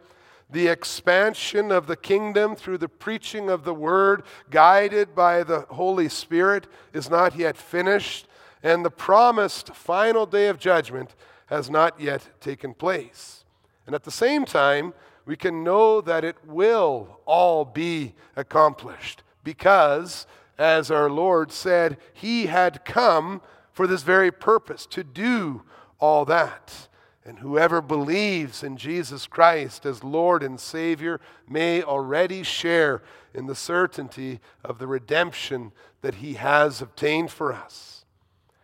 The 0.51 0.67
expansion 0.67 1.71
of 1.71 1.87
the 1.87 1.97
kingdom 1.97 2.57
through 2.57 2.79
the 2.79 2.89
preaching 2.89 3.49
of 3.49 3.63
the 3.63 3.75
word, 3.75 4.25
guided 4.51 5.15
by 5.15 5.45
the 5.45 5.61
Holy 5.71 6.09
Spirit, 6.09 6.67
is 6.93 7.09
not 7.09 7.37
yet 7.37 7.57
finished. 7.57 8.27
And 8.65 8.85
the 8.85 8.91
promised 8.91 9.73
final 9.77 10.27
day 10.27 10.49
of 10.49 10.59
judgment 10.59 11.15
has 11.47 11.71
not 11.71 12.01
yet 12.01 12.31
taken 12.41 12.75
place. 12.75 13.45
And 13.87 13.95
at 13.95 14.03
the 14.03 14.11
same 14.11 14.45
time, 14.45 14.93
we 15.29 15.37
can 15.37 15.63
know 15.63 16.01
that 16.01 16.25
it 16.25 16.37
will 16.47 17.21
all 17.27 17.63
be 17.67 18.15
accomplished 18.35 19.23
because 19.45 20.27
as 20.57 20.91
our 20.91 21.11
Lord 21.11 21.53
said, 21.53 21.99
He 22.15 22.47
had 22.47 22.83
come 22.87 23.43
for 23.71 23.87
this 23.87 24.03
very 24.03 24.33
purpose, 24.33 24.87
to 24.87 25.05
do 25.05 25.65
all 26.01 26.25
that. 26.25 26.89
And 27.27 27.41
whoever 27.41 27.83
believes 27.83 28.63
in 28.63 28.79
Jesus 28.79 29.27
Christ 29.27 29.85
as 29.85 30.03
Lord 30.03 30.43
and 30.43 30.59
Savior 30.59 31.21
may 31.47 31.83
already 31.83 32.43
share 32.43 33.03
in 33.35 33.47
the 33.47 33.55
certainty 33.55 34.41
of 34.65 34.79
the 34.79 34.87
redemption 34.87 35.73
that 36.01 36.17
He 36.17 36.35
has 36.35 36.81
obtained 36.81 37.31
for 37.31 37.53
us. 37.53 38.07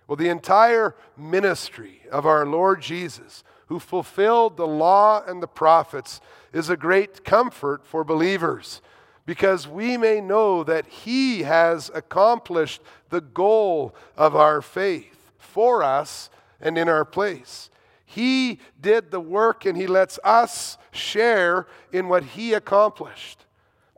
Well, 0.09 0.17
the 0.17 0.31
entire 0.31 0.97
ministry 1.15 2.01
of 2.11 2.25
our 2.25 2.47
Lord 2.47 2.81
Jesus, 2.81 3.45
who 3.67 3.79
fulfilled 3.79 4.57
the 4.57 4.67
law 4.67 5.23
and 5.27 5.43
the 5.43 5.47
prophets, 5.47 6.21
is 6.55 6.71
a 6.71 6.77
great 6.77 7.25
comfort 7.25 7.85
for 7.85 8.05
believers 8.05 8.81
because 9.27 9.67
we 9.67 9.97
may 9.97 10.21
know 10.21 10.63
that 10.65 10.87
He 10.87 11.43
has 11.43 11.91
accomplished 11.93 12.81
the 13.11 13.21
goal 13.21 13.95
of 14.17 14.37
our 14.37 14.63
faith 14.63 15.33
for 15.37 15.83
us 15.83 16.31
and 16.61 16.79
in 16.79 16.89
our 16.89 17.05
place. 17.05 17.71
He 18.07 18.61
did 18.81 19.11
the 19.11 19.21
work 19.21 19.67
and 19.67 19.77
He 19.77 19.87
lets 19.87 20.19
us 20.23 20.79
share 20.93 21.67
in 21.93 22.09
what 22.09 22.23
He 22.23 22.55
accomplished. 22.55 23.45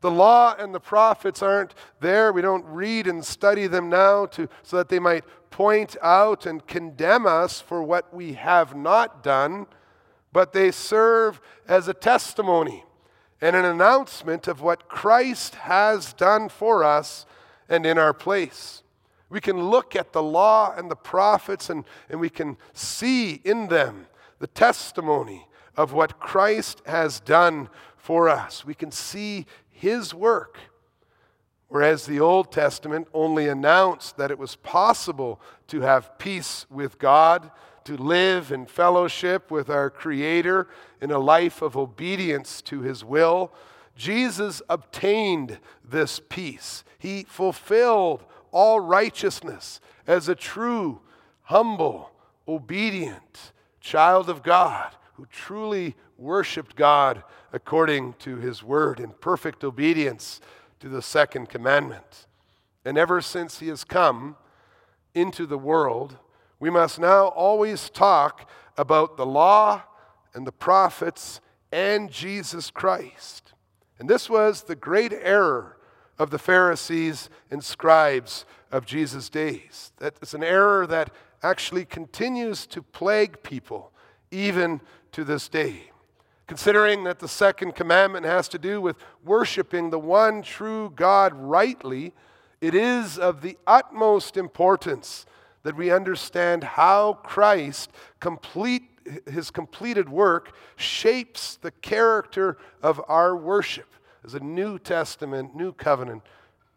The 0.00 0.10
law 0.10 0.54
and 0.58 0.74
the 0.74 0.80
prophets 0.80 1.42
aren't 1.42 1.74
there. 2.00 2.32
We 2.32 2.40
don't 2.40 2.64
read 2.64 3.06
and 3.06 3.24
study 3.24 3.66
them 3.66 3.90
now 3.90 4.26
to, 4.26 4.48
so 4.62 4.76
that 4.76 4.88
they 4.88 4.98
might 4.98 5.24
point 5.50 5.96
out 6.02 6.46
and 6.46 6.66
condemn 6.66 7.26
us 7.26 7.60
for 7.60 7.82
what 7.82 8.14
we 8.14 8.34
have 8.34 8.76
not 8.76 9.22
done, 9.22 9.66
but 10.36 10.52
they 10.52 10.70
serve 10.70 11.40
as 11.66 11.88
a 11.88 11.94
testimony 11.94 12.84
and 13.40 13.56
an 13.56 13.64
announcement 13.64 14.46
of 14.46 14.60
what 14.60 14.86
Christ 14.86 15.54
has 15.54 16.12
done 16.12 16.50
for 16.50 16.84
us 16.84 17.24
and 17.70 17.86
in 17.86 17.96
our 17.96 18.12
place. 18.12 18.82
We 19.30 19.40
can 19.40 19.70
look 19.70 19.96
at 19.96 20.12
the 20.12 20.22
law 20.22 20.74
and 20.76 20.90
the 20.90 20.94
prophets 20.94 21.70
and, 21.70 21.86
and 22.10 22.20
we 22.20 22.28
can 22.28 22.58
see 22.74 23.40
in 23.44 23.68
them 23.68 24.08
the 24.38 24.46
testimony 24.46 25.48
of 25.74 25.94
what 25.94 26.20
Christ 26.20 26.82
has 26.84 27.18
done 27.18 27.70
for 27.96 28.28
us. 28.28 28.62
We 28.62 28.74
can 28.74 28.90
see 28.90 29.46
his 29.70 30.12
work. 30.12 30.58
Whereas 31.68 32.04
the 32.04 32.20
Old 32.20 32.52
Testament 32.52 33.08
only 33.14 33.48
announced 33.48 34.18
that 34.18 34.30
it 34.30 34.38
was 34.38 34.56
possible 34.56 35.40
to 35.68 35.80
have 35.80 36.18
peace 36.18 36.66
with 36.68 36.98
God 36.98 37.50
to 37.86 37.96
live 37.96 38.50
in 38.50 38.66
fellowship 38.66 39.50
with 39.50 39.70
our 39.70 39.90
Creator 39.90 40.68
in 41.00 41.12
a 41.12 41.18
life 41.18 41.62
of 41.62 41.76
obedience 41.76 42.60
to 42.62 42.82
His 42.82 43.04
will, 43.04 43.52
Jesus 43.94 44.60
obtained 44.68 45.58
this 45.88 46.20
peace. 46.28 46.84
He 46.98 47.22
fulfilled 47.22 48.24
all 48.50 48.80
righteousness 48.80 49.80
as 50.06 50.28
a 50.28 50.34
true, 50.34 51.00
humble, 51.42 52.10
obedient 52.48 53.52
child 53.80 54.28
of 54.28 54.42
God 54.42 54.92
who 55.14 55.26
truly 55.26 55.94
worshiped 56.18 56.74
God 56.74 57.22
according 57.52 58.14
to 58.14 58.36
His 58.36 58.64
word 58.64 58.98
in 58.98 59.10
perfect 59.10 59.62
obedience 59.62 60.40
to 60.80 60.88
the 60.88 61.02
second 61.02 61.48
commandment. 61.48 62.26
And 62.84 62.98
ever 62.98 63.20
since 63.20 63.60
He 63.60 63.68
has 63.68 63.84
come 63.84 64.36
into 65.14 65.46
the 65.46 65.58
world, 65.58 66.16
we 66.66 66.70
must 66.70 66.98
now 66.98 67.28
always 67.28 67.88
talk 67.90 68.50
about 68.76 69.16
the 69.16 69.24
law 69.24 69.84
and 70.34 70.44
the 70.44 70.50
prophets 70.50 71.40
and 71.70 72.10
Jesus 72.10 72.72
Christ. 72.72 73.54
And 74.00 74.10
this 74.10 74.28
was 74.28 74.64
the 74.64 74.74
great 74.74 75.12
error 75.12 75.76
of 76.18 76.30
the 76.30 76.40
Pharisees 76.40 77.30
and 77.52 77.62
scribes 77.62 78.46
of 78.72 78.84
Jesus' 78.84 79.28
days. 79.28 79.92
That 79.98 80.16
is 80.20 80.34
an 80.34 80.42
error 80.42 80.88
that 80.88 81.14
actually 81.40 81.84
continues 81.84 82.66
to 82.66 82.82
plague 82.82 83.44
people 83.44 83.92
even 84.32 84.80
to 85.12 85.22
this 85.22 85.48
day. 85.48 85.92
Considering 86.48 87.04
that 87.04 87.20
the 87.20 87.28
second 87.28 87.76
commandment 87.76 88.26
has 88.26 88.48
to 88.48 88.58
do 88.58 88.80
with 88.80 88.96
worshiping 89.24 89.90
the 89.90 90.00
one 90.00 90.42
true 90.42 90.92
God 90.96 91.32
rightly, 91.32 92.12
it 92.60 92.74
is 92.74 93.20
of 93.20 93.42
the 93.42 93.56
utmost 93.68 94.36
importance 94.36 95.26
that 95.66 95.76
we 95.76 95.90
understand 95.90 96.62
how 96.62 97.14
Christ 97.24 97.90
complete 98.20 98.84
his 99.28 99.50
completed 99.50 100.08
work 100.08 100.52
shapes 100.76 101.56
the 101.56 101.72
character 101.72 102.56
of 102.84 103.02
our 103.08 103.34
worship 103.36 103.92
as 104.24 104.34
a 104.34 104.38
New 104.38 104.78
Testament, 104.78 105.56
New 105.56 105.72
Covenant 105.72 106.22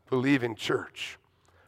believing 0.09 0.55
church. 0.55 1.19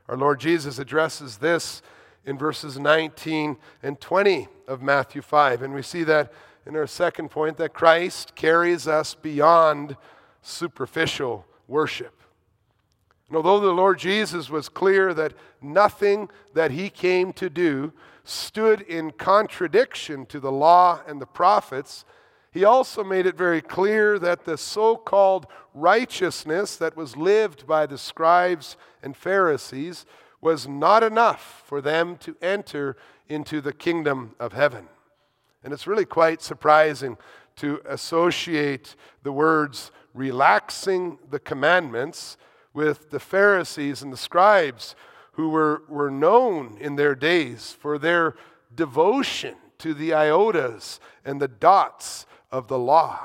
Our 0.10 0.18
Lord 0.18 0.40
Jesus 0.40 0.80
addresses 0.80 1.38
this 1.38 1.84
in 2.26 2.40
verses 2.40 2.80
19 2.80 3.58
and 3.84 4.02
20 4.02 4.48
of 4.68 4.82
Matthew 4.82 5.22
5. 5.22 5.62
And 5.62 5.76
we 5.76 5.84
see 5.84 6.04
that 6.04 6.34
in 6.66 6.76
our 6.76 6.88
second 6.88 7.30
point 7.30 7.58
that 7.58 7.72
Christ 7.72 8.34
carries 8.34 8.88
us 8.88 9.14
beyond 9.14 9.96
superficial 10.42 11.46
worship. 11.68 12.21
And 13.32 13.38
although 13.38 13.62
the 13.62 13.72
Lord 13.72 13.98
Jesus 13.98 14.50
was 14.50 14.68
clear 14.68 15.14
that 15.14 15.32
nothing 15.62 16.30
that 16.54 16.72
he 16.72 16.90
came 16.90 17.32
to 17.32 17.50
do 17.50 17.94
stood 18.26 18.82
in 18.82 19.12
contradiction 19.12 20.26
to 20.26 20.42
the 20.42 20.52
law 20.52 21.00
and 21.08 21.22
the 21.22 21.26
prophets, 21.26 22.04
he 22.52 22.66
also 22.66 23.06
made 23.06 23.26
it 23.26 23.38
very 23.38 23.62
clear 23.62 24.20
that 24.20 24.44
the 24.44 24.58
so 24.58 24.98
called 24.98 25.48
righteousness 25.74 26.76
that 26.76 26.98
was 26.98 27.16
lived 27.16 27.66
by 27.66 27.86
the 27.86 27.98
scribes 27.98 28.76
and 29.02 29.16
Pharisees 29.16 30.06
was 30.42 30.68
not 30.68 31.02
enough 31.02 31.64
for 31.66 31.80
them 31.80 32.18
to 32.18 32.36
enter 32.42 32.98
into 33.30 33.62
the 33.62 33.72
kingdom 33.72 34.36
of 34.42 34.52
heaven. 34.52 34.90
And 35.64 35.72
it's 35.72 35.88
really 35.88 36.04
quite 36.04 36.42
surprising 36.42 37.18
to 37.56 37.80
associate 37.86 38.98
the 39.24 39.32
words 39.32 39.90
relaxing 40.14 41.18
the 41.30 41.40
commandments 41.40 42.36
with 42.74 43.10
the 43.10 43.20
Pharisees 43.20 44.02
and 44.02 44.12
the 44.12 44.18
scribes 44.18 44.96
who 45.34 45.50
were, 45.50 45.84
were 45.88 46.12
known 46.12 46.78
in 46.80 46.96
their 46.96 47.16
days 47.16 47.76
for 47.80 47.98
their 47.98 48.36
devotion 48.74 49.56
to 49.80 49.94
the 49.94 50.12
iotas 50.12 51.00
and 51.26 51.42
the 51.42 51.48
dots 51.48 52.26
of 52.52 52.68
the 52.68 52.80
law. 52.80 53.20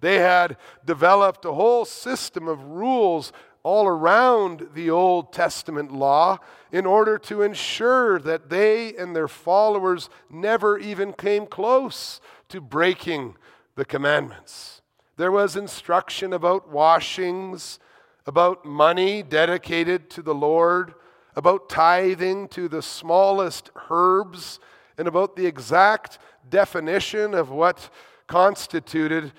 They 0.00 0.18
had 0.18 0.56
developed 0.84 1.44
a 1.44 1.52
whole 1.52 1.84
system 1.84 2.48
of 2.48 2.64
rules 2.64 3.32
all 3.62 3.86
around 3.86 4.68
the 4.74 4.88
Old 4.88 5.32
Testament 5.32 5.92
law 5.92 6.38
in 6.72 6.86
order 6.86 7.18
to 7.18 7.42
ensure 7.42 8.18
that 8.20 8.48
they 8.48 8.94
and 8.96 9.14
their 9.14 9.28
followers 9.28 10.08
never 10.30 10.78
even 10.78 11.12
came 11.12 11.46
close 11.46 12.20
to 12.48 12.60
breaking 12.60 13.36
the 13.76 13.84
commandments. 13.84 14.80
There 15.16 15.30
was 15.30 15.56
instruction 15.56 16.32
about 16.32 16.70
washings, 16.70 17.78
about 18.26 18.64
money 18.64 19.22
dedicated 19.22 20.10
to 20.10 20.22
the 20.22 20.34
Lord, 20.34 20.94
about 21.36 21.68
tithing 21.68 22.48
to 22.48 22.68
the 22.68 22.82
smallest 22.82 23.70
herbs, 23.90 24.60
and 24.98 25.08
about 25.08 25.36
the 25.36 25.46
exact 25.46 26.18
definition 26.48 27.34
of 27.34 27.50
what 27.50 27.90
constituted 28.26 29.32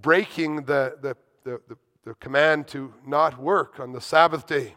breaking 0.00 0.64
the, 0.64 0.96
the, 1.00 1.16
the, 1.44 1.60
the, 1.68 1.76
the 2.04 2.14
command 2.14 2.68
to 2.68 2.92
not 3.06 3.38
work 3.38 3.80
on 3.80 3.92
the 3.92 4.00
Sabbath 4.00 4.46
day. 4.46 4.74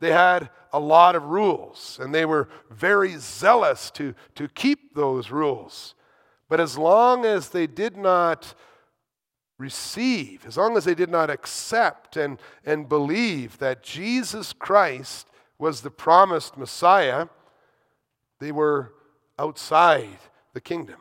They 0.00 0.12
had 0.12 0.50
a 0.72 0.80
lot 0.80 1.16
of 1.16 1.24
rules, 1.24 1.98
and 2.00 2.14
they 2.14 2.24
were 2.24 2.48
very 2.70 3.16
zealous 3.16 3.90
to, 3.92 4.14
to 4.34 4.48
keep 4.48 4.94
those 4.94 5.30
rules. 5.30 5.94
But 6.48 6.60
as 6.60 6.76
long 6.76 7.24
as 7.24 7.48
they 7.48 7.66
did 7.66 7.96
not 7.96 8.54
receive, 9.58 10.46
as 10.46 10.56
long 10.56 10.76
as 10.76 10.84
they 10.84 10.94
did 10.94 11.10
not 11.10 11.30
accept 11.30 12.16
and, 12.16 12.38
and 12.64 12.88
believe 12.88 13.58
that 13.58 13.82
Jesus 13.82 14.52
Christ 14.52 15.28
was 15.58 15.80
the 15.80 15.90
promised 15.90 16.56
Messiah, 16.56 17.28
they 18.40 18.52
were 18.52 18.92
outside 19.38 20.18
the 20.52 20.60
kingdom. 20.60 21.00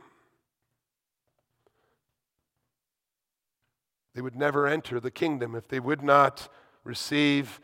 They 4.14 4.22
would 4.22 4.36
never 4.36 4.68
enter 4.68 5.00
the 5.00 5.12
kingdom 5.12 5.56
if 5.56 5.68
they 5.68 5.80
would 5.80 6.04
not 6.04 6.48
receive 6.84 7.60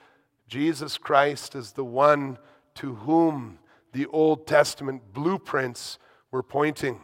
Jesus 0.47 0.97
Christ 0.97 1.53
as 1.53 1.73
the 1.73 1.85
one 1.85 2.39
to 2.75 2.95
whom 2.95 3.59
the 3.93 4.07
Old 4.07 4.47
Testament 4.47 5.13
blueprints 5.13 5.99
were 6.31 6.43
pointing. 6.43 6.99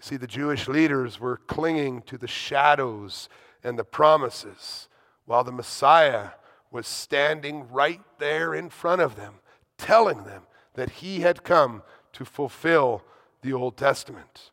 See, 0.00 0.16
the 0.16 0.26
Jewish 0.26 0.68
leaders 0.68 1.18
were 1.18 1.36
clinging 1.36 2.02
to 2.02 2.16
the 2.16 2.28
shadows 2.28 3.28
and 3.64 3.78
the 3.78 3.84
promises, 3.84 4.88
while 5.26 5.44
the 5.44 5.52
Messiah 5.52 6.30
was 6.70 6.86
standing 6.86 7.68
right 7.70 8.00
there 8.18 8.54
in 8.54 8.70
front 8.70 9.00
of 9.00 9.16
them, 9.16 9.34
telling 9.76 10.24
them 10.24 10.42
that 10.74 10.90
he 10.90 11.20
had 11.20 11.42
come 11.42 11.82
to 12.12 12.24
fulfill 12.24 13.02
the 13.42 13.52
Old 13.52 13.76
Testament. 13.76 14.50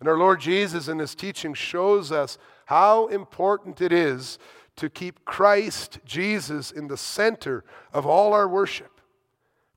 And 0.00 0.08
our 0.08 0.18
Lord 0.18 0.40
Jesus 0.40 0.88
in 0.88 0.98
his 0.98 1.14
teaching 1.14 1.54
shows 1.54 2.10
us 2.10 2.38
how 2.66 3.06
important 3.06 3.80
it 3.80 3.92
is 3.92 4.38
to 4.76 4.90
keep 4.90 5.24
Christ 5.24 6.00
Jesus 6.04 6.70
in 6.70 6.88
the 6.88 6.96
center 6.96 7.64
of 7.92 8.06
all 8.06 8.32
our 8.32 8.48
worship. 8.48 9.00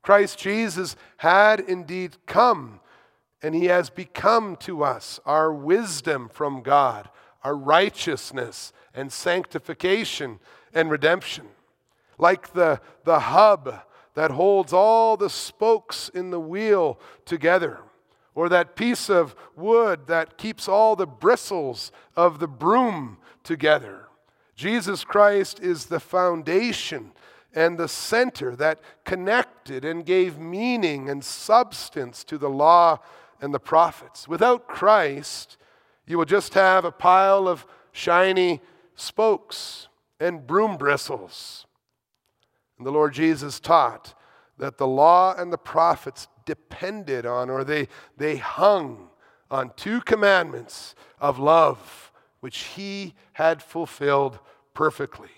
Christ 0.02 0.38
Jesus 0.38 0.96
had 1.18 1.60
indeed 1.60 2.16
come, 2.26 2.80
and 3.42 3.54
he 3.54 3.66
has 3.66 3.90
become 3.90 4.56
to 4.56 4.82
us 4.82 5.20
our 5.24 5.52
wisdom 5.52 6.28
from 6.28 6.62
God, 6.62 7.08
our 7.44 7.56
righteousness 7.56 8.72
and 8.94 9.12
sanctification 9.12 10.40
and 10.74 10.90
redemption. 10.90 11.46
Like 12.18 12.52
the, 12.52 12.80
the 13.04 13.20
hub 13.20 13.82
that 14.14 14.32
holds 14.32 14.72
all 14.72 15.16
the 15.16 15.30
spokes 15.30 16.08
in 16.12 16.30
the 16.30 16.40
wheel 16.40 16.98
together 17.24 17.78
or 18.34 18.48
that 18.48 18.76
piece 18.76 19.08
of 19.08 19.34
wood 19.56 20.06
that 20.06 20.36
keeps 20.36 20.68
all 20.68 20.96
the 20.96 21.06
bristles 21.06 21.92
of 22.16 22.38
the 22.38 22.48
broom 22.48 23.18
together. 23.44 24.06
Jesus 24.56 25.04
Christ 25.04 25.60
is 25.60 25.86
the 25.86 26.00
foundation 26.00 27.12
and 27.54 27.78
the 27.78 27.88
center 27.88 28.54
that 28.56 28.80
connected 29.04 29.84
and 29.84 30.04
gave 30.04 30.38
meaning 30.38 31.08
and 31.08 31.24
substance 31.24 32.22
to 32.24 32.38
the 32.38 32.50
law 32.50 32.98
and 33.40 33.54
the 33.54 33.60
prophets. 33.60 34.26
Without 34.28 34.68
Christ, 34.68 35.56
you 36.06 36.18
will 36.18 36.24
just 36.24 36.54
have 36.54 36.84
a 36.84 36.92
pile 36.92 37.46
of 37.48 37.66
shiny 37.92 38.60
spokes 38.94 39.88
and 40.20 40.46
broom 40.46 40.76
bristles. 40.76 41.66
And 42.76 42.86
the 42.86 42.92
Lord 42.92 43.12
Jesus 43.12 43.60
taught 43.60 44.14
that 44.58 44.78
the 44.78 44.86
law 44.86 45.34
and 45.36 45.52
the 45.52 45.58
prophets 45.58 46.28
depended 46.44 47.26
on 47.26 47.50
or 47.50 47.64
they, 47.64 47.88
they 48.16 48.36
hung 48.36 49.08
on 49.50 49.72
two 49.76 50.00
commandments 50.00 50.94
of 51.20 51.38
love, 51.38 52.12
which 52.40 52.58
he 52.58 53.14
had 53.34 53.62
fulfilled 53.62 54.38
perfectly. 54.74 55.30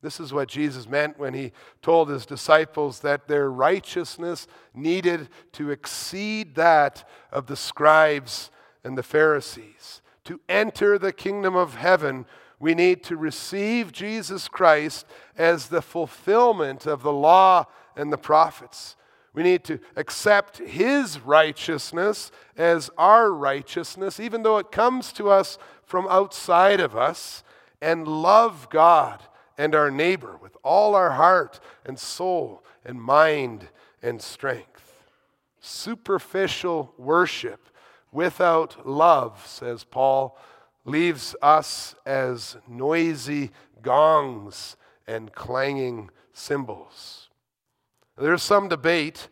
This 0.00 0.20
is 0.20 0.32
what 0.32 0.48
Jesus 0.48 0.88
meant 0.88 1.18
when 1.18 1.34
he 1.34 1.52
told 1.82 2.08
his 2.08 2.24
disciples 2.24 3.00
that 3.00 3.26
their 3.26 3.50
righteousness 3.50 4.46
needed 4.72 5.28
to 5.52 5.70
exceed 5.70 6.54
that 6.54 7.08
of 7.32 7.46
the 7.46 7.56
scribes 7.56 8.50
and 8.84 8.96
the 8.96 9.02
Pharisees. 9.02 10.00
To 10.24 10.40
enter 10.48 10.98
the 10.98 11.12
kingdom 11.12 11.56
of 11.56 11.74
heaven, 11.74 12.26
we 12.60 12.74
need 12.74 13.02
to 13.04 13.16
receive 13.16 13.90
Jesus 13.90 14.46
Christ 14.46 15.04
as 15.36 15.68
the 15.68 15.82
fulfillment 15.82 16.86
of 16.86 17.02
the 17.02 17.12
law 17.12 17.64
and 17.96 18.12
the 18.12 18.18
prophets. 18.18 18.94
We 19.32 19.42
need 19.42 19.64
to 19.64 19.80
accept 19.96 20.58
His 20.58 21.20
righteousness 21.20 22.30
as 22.56 22.90
our 22.96 23.32
righteousness, 23.32 24.20
even 24.20 24.42
though 24.42 24.58
it 24.58 24.72
comes 24.72 25.12
to 25.14 25.28
us 25.28 25.58
from 25.84 26.06
outside 26.08 26.80
of 26.80 26.96
us, 26.96 27.42
and 27.80 28.08
love 28.08 28.68
God 28.70 29.22
and 29.58 29.74
our 29.74 29.90
neighbor 29.90 30.38
with 30.40 30.56
all 30.62 30.94
our 30.94 31.10
heart 31.10 31.60
and 31.84 31.98
soul 31.98 32.64
and 32.84 33.02
mind 33.02 33.68
and 34.00 34.22
strength. 34.22 35.04
Superficial 35.60 36.94
worship 36.96 37.68
without 38.12 38.86
love, 38.86 39.44
says 39.46 39.84
Paul, 39.84 40.38
leaves 40.84 41.34
us 41.42 41.94
as 42.06 42.56
noisy 42.68 43.50
gongs 43.82 44.76
and 45.06 45.32
clanging 45.32 46.10
cymbals. 46.32 47.28
There's 48.16 48.42
some 48.42 48.68
debate 48.68 49.28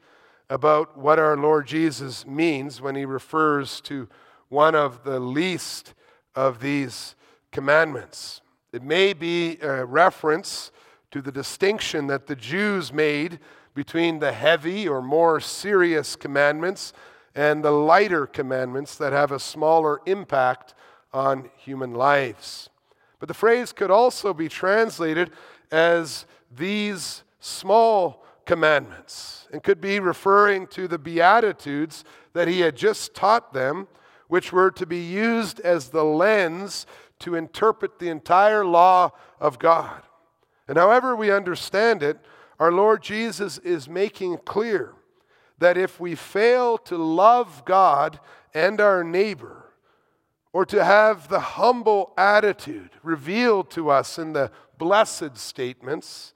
about 0.50 0.96
what 0.96 1.18
our 1.18 1.36
Lord 1.36 1.66
Jesus 1.66 2.26
means 2.26 2.80
when 2.80 2.94
he 2.94 3.04
refers 3.04 3.80
to 3.82 4.08
one 4.48 4.74
of 4.74 5.04
the 5.04 5.18
least 5.18 5.94
of 6.34 6.60
these 6.60 7.14
commandments. 7.50 8.42
It 8.72 8.83
may 8.83 9.12
be 9.12 9.59
a 9.61 9.85
reference 9.85 10.70
to 11.11 11.22
the 11.22 11.33
distinction 11.33 12.07
that 12.09 12.26
the 12.26 12.37
Jews 12.37 12.92
made 12.92 13.38
between 13.74 14.18
the 14.18 14.33
heavy 14.33 14.88
or 14.88 15.02
more 15.02 15.40
serious 15.40 16.16
commandments 16.16 16.92
and 17.35 17.62
the 17.62 17.70
lighter 17.70 18.26
commandments 18.26 18.96
that 18.96 19.12
have 19.12 19.31
a 19.31 19.38
smaller 19.38 20.00
impact 20.07 20.74
on 21.12 21.50
human 21.57 21.94
lives. 21.94 22.70
But 23.18 23.29
the 23.29 23.35
phrase 23.35 23.72
could 23.72 23.90
also 23.90 24.35
be 24.35 24.48
translated 24.48 25.31
as 25.70 26.26
these 26.55 27.22
small 27.40 28.24
commandments 28.44 29.48
and 29.52 29.62
could 29.62 29.81
be 29.81 30.00
referring 30.00 30.66
to 30.68 30.88
the 30.88 30.98
Beatitudes 30.98 32.05
that 32.33 32.48
he 32.48 32.61
had 32.61 32.76
just 32.76 33.14
taught 33.14 33.52
them, 33.52 33.88
which 34.29 34.52
were 34.52 34.70
to 34.70 34.87
be 34.87 35.00
used 35.00 35.61
as 35.61 35.90
the 35.90 36.05
lens 36.05 36.87
to 37.20 37.35
interpret 37.35 37.98
the 37.98 38.09
entire 38.09 38.64
law 38.64 39.11
of 39.40 39.59
God. 39.59 40.02
And 40.68 40.76
however 40.76 41.14
we 41.14 41.31
understand 41.31 42.02
it, 42.02 42.18
our 42.59 42.72
Lord 42.72 43.02
Jesus 43.02 43.59
is 43.59 43.88
making 43.88 44.38
clear 44.38 44.94
that 45.59 45.79
if 45.79 46.00
we 46.00 46.14
fail 46.14 46.79
to 46.79 46.96
love 46.96 47.64
God 47.64 48.20
and 48.52 48.81
our 48.81 49.05
neighbor, 49.05 49.66
or 50.57 50.64
to 50.64 50.83
have 50.83 51.29
the 51.29 51.40
humble 51.40 52.14
attitude 52.16 52.88
revealed 53.02 53.70
to 53.70 53.90
us 53.90 54.18
in 54.18 54.33
the 54.33 54.50
blessed 54.79 55.37
statements, 55.37 56.33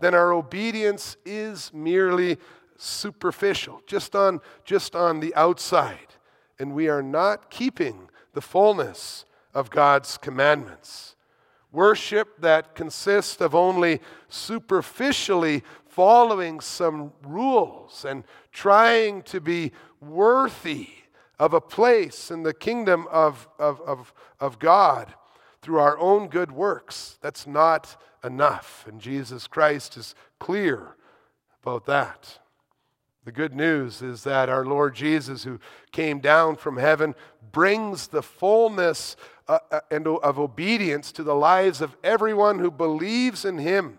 then 0.00 0.16
our 0.16 0.32
obedience 0.32 1.16
is 1.24 1.72
merely 1.72 2.38
superficial, 2.76 3.80
just 3.86 4.16
on, 4.16 4.40
just 4.64 4.96
on 4.96 5.20
the 5.20 5.32
outside. 5.36 6.16
And 6.58 6.74
we 6.74 6.88
are 6.88 7.04
not 7.04 7.50
keeping 7.50 8.10
the 8.32 8.40
fullness 8.40 9.24
of 9.54 9.70
God's 9.70 10.18
commandments. 10.18 11.16
Worship 11.70 12.40
that 12.40 12.74
consists 12.74 13.40
of 13.40 13.54
only 13.54 14.00
superficially 14.28 15.62
following 15.86 16.60
some 16.60 17.12
rules 17.22 18.04
and 18.04 18.24
trying 18.50 19.22
to 19.22 19.40
be 19.40 19.72
worthy 20.00 20.88
of 21.38 21.54
a 21.54 21.60
place 21.60 22.30
in 22.30 22.42
the 22.42 22.54
kingdom 22.54 23.06
of, 23.10 23.48
of, 23.58 23.80
of, 23.82 24.12
of 24.40 24.58
God 24.58 25.14
through 25.60 25.78
our 25.78 25.98
own 25.98 26.28
good 26.28 26.52
works. 26.52 27.18
That's 27.20 27.46
not 27.46 28.00
enough. 28.24 28.84
And 28.86 29.00
Jesus 29.00 29.46
Christ 29.46 29.96
is 29.96 30.14
clear 30.38 30.96
about 31.62 31.86
that. 31.86 32.38
The 33.24 33.32
good 33.32 33.54
news 33.54 34.02
is 34.02 34.24
that 34.24 34.48
our 34.48 34.64
Lord 34.64 34.94
Jesus, 34.94 35.44
who 35.44 35.60
came 35.92 36.18
down 36.18 36.56
from 36.56 36.76
heaven, 36.76 37.14
brings 37.52 38.08
the 38.08 38.22
fullness 38.22 39.16
uh, 39.46 39.58
uh, 39.70 39.80
of 40.22 40.38
obedience 40.38 41.12
to 41.12 41.22
the 41.22 41.34
lives 41.34 41.80
of 41.80 41.96
everyone 42.02 42.58
who 42.58 42.70
believes 42.70 43.44
in 43.44 43.58
him 43.58 43.98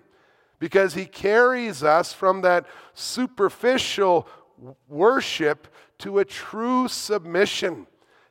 because 0.59 0.93
he 0.93 1.05
carries 1.05 1.83
us 1.83 2.13
from 2.13 2.41
that 2.41 2.65
superficial 2.93 4.27
worship 4.87 5.67
to 5.99 6.19
a 6.19 6.25
true 6.25 6.87
submission 6.87 7.87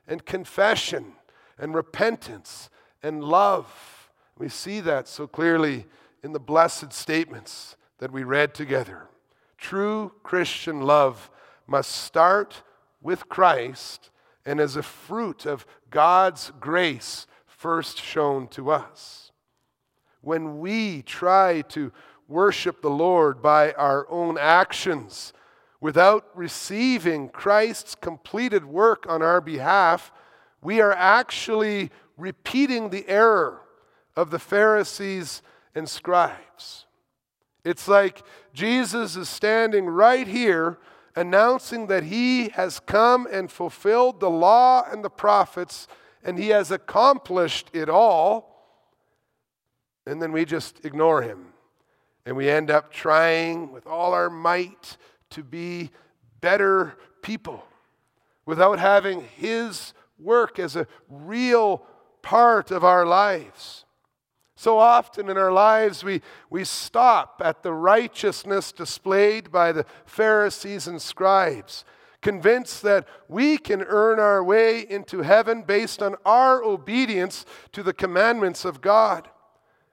and 0.07 0.25
confession 0.27 1.13
and 1.59 1.75
repentance 1.75 2.69
and 3.03 3.25
love. 3.25 4.11
We 4.39 4.49
see 4.49 4.81
that 4.81 5.09
so 5.09 5.27
clearly 5.27 5.87
in 6.23 6.33
the 6.33 6.41
blessed 6.41 6.93
statements 6.93 7.77
that 7.99 8.11
we 8.11 8.25
read 8.25 8.55
together. 8.55 9.09
True 9.63 10.11
Christian 10.25 10.81
love 10.81 11.31
must 11.69 11.93
start 11.93 12.65
with 13.01 13.29
Christ 13.29 14.11
and 14.45 14.59
as 14.59 14.75
a 14.75 14.83
fruit 14.83 15.47
of 15.47 15.65
God's 15.89 16.51
grace 16.59 17.29
first 17.47 18.03
shown 18.03 18.49
to 18.49 18.73
us. 18.73 19.31
When 20.21 20.59
we 20.59 21.03
try 21.03 21.63
to 21.69 21.93
worship 22.27 22.83
the 22.83 22.91
Lord 22.91 23.41
by 23.41 23.71
our 23.75 24.05
own 24.11 24.37
actions 24.37 25.33
without 25.81 26.27
receiving 26.35 27.29
Christ's 27.29 27.95
completed 27.95 28.65
work 28.65 29.07
on 29.09 29.23
our 29.23 29.41
behalf, 29.41 30.11
we 30.61 30.81
are 30.81 30.93
actually 30.93 31.93
repeating 32.17 32.91
the 32.91 33.09
error 33.09 33.61
of 34.17 34.31
the 34.31 34.41
Pharisees 34.41 35.41
and 35.73 35.89
scribes. 35.89 36.87
It's 37.65 37.87
like 37.87 38.23
Jesus 38.53 39.17
is 39.17 39.29
standing 39.29 39.87
right 39.87 40.27
here 40.27 40.79
announcing 41.15 41.87
that 41.89 42.05
he 42.05 42.49
has 42.51 42.81
come 42.81 43.29
and 43.31 43.51
fulfilled 43.51 44.21
the 44.21 44.31
law 44.31 44.85
and 44.91 45.05
the 45.05 45.11
prophets 45.11 45.87
and 46.25 46.39
he 46.39 46.49
has 46.49 46.71
accomplished 46.71 47.69
it 47.73 47.89
all. 47.89 48.49
And 50.07 50.21
then 50.23 50.33
we 50.33 50.45
just 50.45 50.85
ignore 50.85 51.23
him. 51.23 51.47
And 52.25 52.37
we 52.37 52.49
end 52.49 52.71
up 52.71 52.93
trying 52.93 53.73
with 53.73 53.87
all 53.87 54.15
our 54.15 54.31
might 54.31 54.97
to 55.31 55.43
be 55.43 55.91
better 56.41 56.97
people 57.23 57.65
without 58.47 58.79
having 58.79 59.23
his 59.37 59.93
work 60.19 60.59
as 60.59 60.77
a 60.77 60.87
real 61.09 61.85
part 62.23 62.71
of 62.71 62.85
our 62.85 63.05
lives. 63.05 63.85
So 64.63 64.79
often 64.79 65.29
in 65.29 65.37
our 65.37 65.51
lives, 65.51 66.05
we, 66.05 66.23
we 66.49 66.63
stop 66.63 67.43
at 67.45 67.65
the 67.65 67.73
righteousness 67.73 68.71
displayed 68.71 69.51
by 69.51 69.73
the 69.73 69.85
Pharisees 70.07 70.87
and 70.87 71.03
scribes, 71.03 71.85
convinced 72.21 72.81
that 72.83 73.09
we 73.27 73.59
can 73.59 73.83
earn 73.83 74.21
our 74.21 74.45
way 74.45 74.89
into 74.89 75.23
heaven 75.23 75.63
based 75.63 76.01
on 76.01 76.15
our 76.25 76.63
obedience 76.63 77.45
to 77.73 77.83
the 77.83 77.93
commandments 77.93 78.65
of 78.65 78.81
God. 78.81 79.29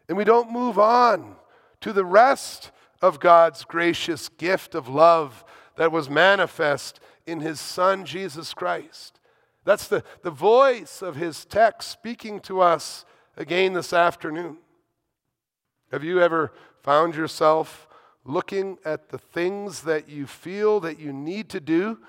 And 0.07 0.15
we 0.15 0.23
don't 0.23 0.51
move 0.51 0.77
on 0.77 1.37
to 1.81 1.91
the 1.91 2.05
rest 2.05 2.69
of 3.01 3.19
God's 3.19 3.63
gracious 3.63 4.29
gift 4.29 4.75
of 4.75 4.87
love 4.87 5.43
that 5.77 5.91
was 5.91 6.11
manifest 6.11 6.99
in 7.25 7.39
His 7.39 7.59
Son, 7.59 8.05
Jesus 8.05 8.53
Christ. 8.53 9.19
That's 9.65 9.87
the, 9.87 10.03
the 10.21 10.29
voice 10.29 11.01
of 11.01 11.15
His 11.15 11.43
text 11.43 11.89
speaking 11.89 12.39
to 12.41 12.61
us 12.61 13.03
again 13.39 13.71
this 13.71 13.93
afternoon. 13.93 14.57
Have 15.93 16.03
you 16.03 16.21
ever 16.21 16.51
found 16.83 17.15
yourself 17.15 17.87
looking 18.25 18.77
at 18.83 19.09
the 19.09 19.17
things 19.17 19.81
that 19.83 20.09
you 20.09 20.27
feel 20.27 20.81
that 20.81 20.99
you 20.99 21.13
need 21.13 21.47
to 21.49 21.61
do 21.61 21.99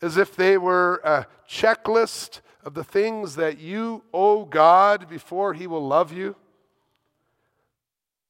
as 0.00 0.16
if 0.16 0.36
they 0.36 0.56
were 0.56 1.00
a 1.02 1.26
checklist 1.50 2.40
of 2.64 2.74
the 2.74 2.84
things 2.84 3.34
that 3.34 3.58
you 3.58 4.04
owe 4.14 4.44
God 4.44 5.08
before 5.08 5.52
He 5.52 5.66
will 5.66 5.84
love 5.84 6.12
you? 6.12 6.36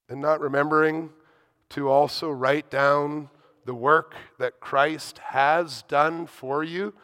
And 0.08 0.20
not 0.20 0.40
remembering 0.40 1.10
to 1.70 1.90
also 1.90 2.30
write 2.30 2.70
down 2.70 3.28
the 3.66 3.74
work 3.74 4.14
that 4.38 4.58
Christ 4.58 5.18
has 5.18 5.82
done 5.82 6.26
for 6.26 6.64
you 6.64 6.94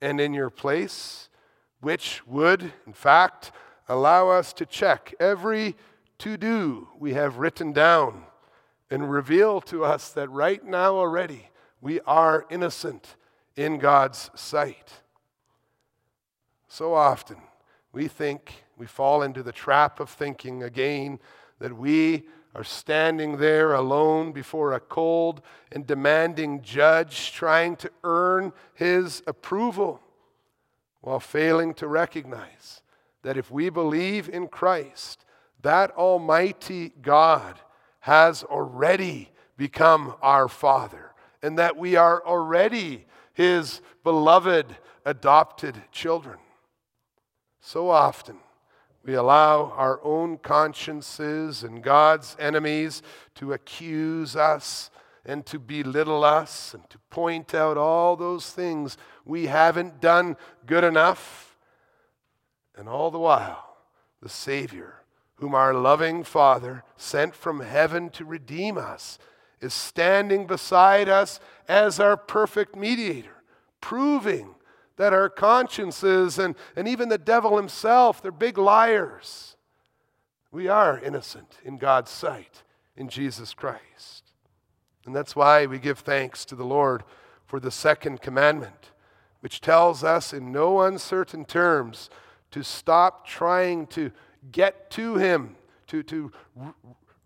and 0.00 0.18
in 0.18 0.32
your 0.32 0.50
place, 0.50 1.28
which 1.82 2.26
would, 2.26 2.72
in 2.86 2.94
fact, 2.94 3.52
allow 3.92 4.30
us 4.30 4.54
to 4.54 4.64
check 4.64 5.14
every 5.20 5.76
to 6.16 6.38
do 6.38 6.88
we 6.98 7.12
have 7.12 7.36
written 7.36 7.72
down 7.72 8.24
and 8.90 9.10
reveal 9.10 9.60
to 9.60 9.84
us 9.84 10.08
that 10.10 10.30
right 10.30 10.64
now 10.64 10.94
already 10.94 11.50
we 11.82 12.00
are 12.00 12.46
innocent 12.48 13.16
in 13.54 13.78
God's 13.78 14.30
sight. 14.34 15.02
So 16.68 16.94
often 16.94 17.36
we 17.92 18.08
think, 18.08 18.64
we 18.78 18.86
fall 18.86 19.22
into 19.22 19.42
the 19.42 19.52
trap 19.52 20.00
of 20.00 20.08
thinking 20.08 20.62
again 20.62 21.18
that 21.58 21.76
we 21.76 22.24
are 22.54 22.64
standing 22.64 23.36
there 23.36 23.74
alone 23.74 24.32
before 24.32 24.72
a 24.72 24.80
cold 24.80 25.42
and 25.70 25.86
demanding 25.86 26.62
judge, 26.62 27.32
trying 27.32 27.76
to 27.76 27.90
earn 28.04 28.54
his 28.72 29.22
approval, 29.26 30.00
while 31.00 31.20
failing 31.20 31.74
to 31.74 31.86
recognize 31.86 32.81
that 33.22 33.36
if 33.36 33.50
we 33.50 33.70
believe 33.70 34.28
in 34.28 34.48
Christ, 34.48 35.24
that 35.62 35.90
Almighty 35.92 36.92
God 37.00 37.60
has 38.00 38.42
already 38.42 39.30
become 39.56 40.14
our 40.20 40.48
Father, 40.48 41.12
and 41.42 41.58
that 41.58 41.76
we 41.76 41.96
are 41.96 42.24
already 42.26 43.06
His 43.32 43.80
beloved 44.02 44.76
adopted 45.04 45.82
children. 45.92 46.38
So 47.60 47.90
often, 47.90 48.38
we 49.04 49.14
allow 49.14 49.72
our 49.76 50.02
own 50.04 50.38
consciences 50.38 51.62
and 51.64 51.82
God's 51.82 52.36
enemies 52.38 53.02
to 53.36 53.52
accuse 53.52 54.36
us 54.36 54.90
and 55.24 55.46
to 55.46 55.58
belittle 55.58 56.24
us 56.24 56.74
and 56.74 56.88
to 56.90 56.98
point 57.10 57.54
out 57.54 57.76
all 57.76 58.16
those 58.16 58.50
things 58.50 58.96
we 59.24 59.46
haven't 59.46 60.00
done 60.00 60.36
good 60.66 60.84
enough. 60.84 61.51
And 62.76 62.88
all 62.88 63.10
the 63.10 63.18
while, 63.18 63.76
the 64.20 64.28
Savior, 64.28 65.02
whom 65.36 65.54
our 65.54 65.74
loving 65.74 66.24
Father 66.24 66.84
sent 66.96 67.34
from 67.34 67.60
heaven 67.60 68.10
to 68.10 68.24
redeem 68.24 68.78
us, 68.78 69.18
is 69.60 69.74
standing 69.74 70.46
beside 70.46 71.08
us 71.08 71.38
as 71.68 72.00
our 72.00 72.16
perfect 72.16 72.74
mediator, 72.74 73.42
proving 73.80 74.54
that 74.96 75.12
our 75.12 75.28
consciences 75.28 76.38
and, 76.38 76.54
and 76.76 76.86
even 76.86 77.08
the 77.08 77.18
devil 77.18 77.56
himself, 77.56 78.20
they're 78.20 78.32
big 78.32 78.58
liars. 78.58 79.56
We 80.50 80.68
are 80.68 80.98
innocent 80.98 81.58
in 81.64 81.78
God's 81.78 82.10
sight 82.10 82.62
in 82.96 83.08
Jesus 83.08 83.54
Christ. 83.54 84.32
And 85.06 85.14
that's 85.14 85.34
why 85.34 85.66
we 85.66 85.78
give 85.78 86.00
thanks 86.00 86.44
to 86.46 86.54
the 86.54 86.64
Lord 86.64 87.04
for 87.46 87.58
the 87.58 87.70
second 87.70 88.20
commandment, 88.20 88.92
which 89.40 89.60
tells 89.60 90.04
us 90.04 90.32
in 90.32 90.52
no 90.52 90.82
uncertain 90.82 91.44
terms 91.44 92.10
to 92.52 92.62
stop 92.62 93.26
trying 93.26 93.86
to 93.88 94.10
get 94.50 94.90
to 94.92 95.16
Him, 95.16 95.56
to, 95.88 96.02
to 96.04 96.32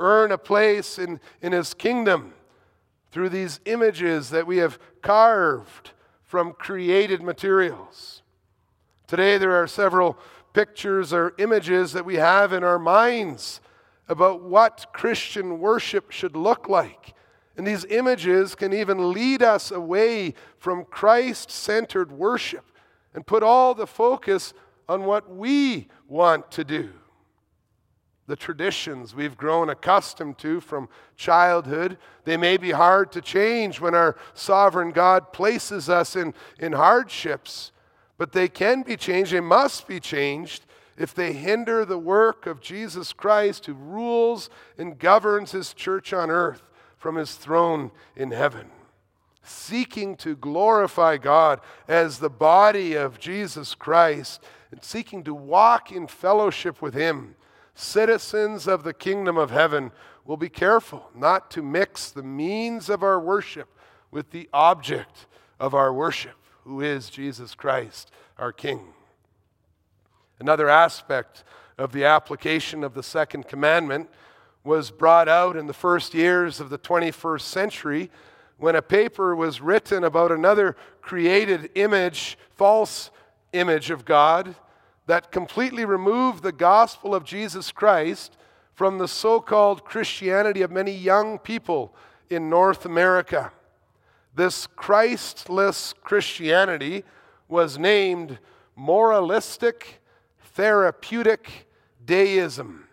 earn 0.00 0.32
a 0.32 0.38
place 0.38 0.98
in, 0.98 1.20
in 1.42 1.52
His 1.52 1.74
kingdom 1.74 2.32
through 3.10 3.28
these 3.28 3.60
images 3.64 4.30
that 4.30 4.46
we 4.46 4.58
have 4.58 4.78
carved 5.02 5.92
from 6.22 6.52
created 6.52 7.22
materials. 7.22 8.22
Today, 9.06 9.38
there 9.38 9.54
are 9.54 9.66
several 9.66 10.18
pictures 10.52 11.12
or 11.12 11.34
images 11.38 11.92
that 11.92 12.04
we 12.04 12.16
have 12.16 12.52
in 12.52 12.64
our 12.64 12.78
minds 12.78 13.60
about 14.08 14.42
what 14.42 14.86
Christian 14.92 15.58
worship 15.60 16.10
should 16.10 16.36
look 16.36 16.68
like. 16.68 17.14
And 17.56 17.66
these 17.66 17.84
images 17.86 18.54
can 18.54 18.72
even 18.72 19.12
lead 19.12 19.42
us 19.42 19.70
away 19.70 20.34
from 20.58 20.84
Christ 20.84 21.50
centered 21.50 22.12
worship 22.12 22.64
and 23.14 23.26
put 23.26 23.42
all 23.42 23.74
the 23.74 23.86
focus 23.86 24.52
on 24.88 25.04
what 25.04 25.34
we 25.34 25.88
want 26.08 26.50
to 26.52 26.64
do 26.64 26.92
the 28.26 28.36
traditions 28.36 29.14
we've 29.14 29.36
grown 29.36 29.70
accustomed 29.70 30.38
to 30.38 30.60
from 30.60 30.88
childhood. 31.16 31.96
They 32.24 32.36
may 32.36 32.56
be 32.56 32.72
hard 32.72 33.12
to 33.12 33.20
change 33.20 33.80
when 33.80 33.94
our 33.94 34.16
sovereign 34.34 34.90
God 34.90 35.32
places 35.32 35.88
us 35.88 36.16
in, 36.16 36.34
in 36.58 36.72
hardships, 36.72 37.72
but 38.18 38.32
they 38.32 38.48
can 38.48 38.82
be 38.82 38.96
changed. 38.96 39.32
They 39.32 39.40
must 39.40 39.86
be 39.86 40.00
changed 40.00 40.66
if 40.98 41.14
they 41.14 41.32
hinder 41.34 41.84
the 41.84 41.98
work 41.98 42.46
of 42.46 42.60
Jesus 42.60 43.12
Christ, 43.12 43.66
who 43.66 43.74
rules 43.74 44.50
and 44.78 44.98
governs 44.98 45.52
his 45.52 45.74
church 45.74 46.12
on 46.12 46.30
earth 46.30 46.62
from 46.96 47.16
his 47.16 47.34
throne 47.34 47.90
in 48.16 48.30
heaven. 48.30 48.70
Seeking 49.42 50.16
to 50.16 50.34
glorify 50.34 51.18
God 51.18 51.60
as 51.86 52.18
the 52.18 52.30
body 52.30 52.94
of 52.94 53.20
Jesus 53.20 53.76
Christ 53.76 54.42
and 54.76 54.84
seeking 54.84 55.24
to 55.24 55.32
walk 55.32 55.90
in 55.90 56.06
fellowship 56.06 56.82
with 56.82 56.92
him 56.92 57.34
citizens 57.74 58.68
of 58.68 58.84
the 58.84 58.92
kingdom 58.92 59.38
of 59.38 59.50
heaven 59.50 59.90
will 60.26 60.36
be 60.36 60.50
careful 60.50 61.08
not 61.14 61.50
to 61.50 61.62
mix 61.62 62.10
the 62.10 62.22
means 62.22 62.90
of 62.90 63.02
our 63.02 63.18
worship 63.18 63.70
with 64.10 64.32
the 64.32 64.46
object 64.52 65.24
of 65.58 65.74
our 65.74 65.94
worship, 65.94 66.36
who 66.64 66.82
is 66.82 67.08
Jesus 67.08 67.54
Christ, 67.54 68.10
our 68.36 68.52
King. 68.52 68.92
Another 70.38 70.68
aspect 70.68 71.42
of 71.78 71.92
the 71.92 72.04
application 72.04 72.84
of 72.84 72.92
the 72.92 73.02
second 73.02 73.48
commandment 73.48 74.10
was 74.62 74.90
brought 74.90 75.26
out 75.26 75.56
in 75.56 75.68
the 75.68 75.72
first 75.72 76.12
years 76.12 76.60
of 76.60 76.68
the 76.68 76.78
21st 76.78 77.40
century 77.40 78.10
when 78.58 78.76
a 78.76 78.82
paper 78.82 79.34
was 79.34 79.62
written 79.62 80.04
about 80.04 80.30
another 80.30 80.76
created 81.00 81.70
image, 81.76 82.36
false 82.54 83.10
image 83.54 83.90
of 83.90 84.04
God 84.04 84.54
that 85.06 85.30
completely 85.30 85.84
removed 85.84 86.42
the 86.42 86.52
gospel 86.52 87.14
of 87.14 87.24
Jesus 87.24 87.72
Christ 87.72 88.36
from 88.74 88.98
the 88.98 89.08
so 89.08 89.40
called 89.40 89.84
Christianity 89.84 90.62
of 90.62 90.70
many 90.70 90.92
young 90.92 91.38
people 91.38 91.94
in 92.28 92.50
North 92.50 92.84
America. 92.84 93.52
This 94.34 94.66
Christless 94.66 95.94
Christianity 96.02 97.04
was 97.48 97.78
named 97.78 98.38
moralistic 98.74 100.02
therapeutic 100.54 101.66
deism 102.04 102.86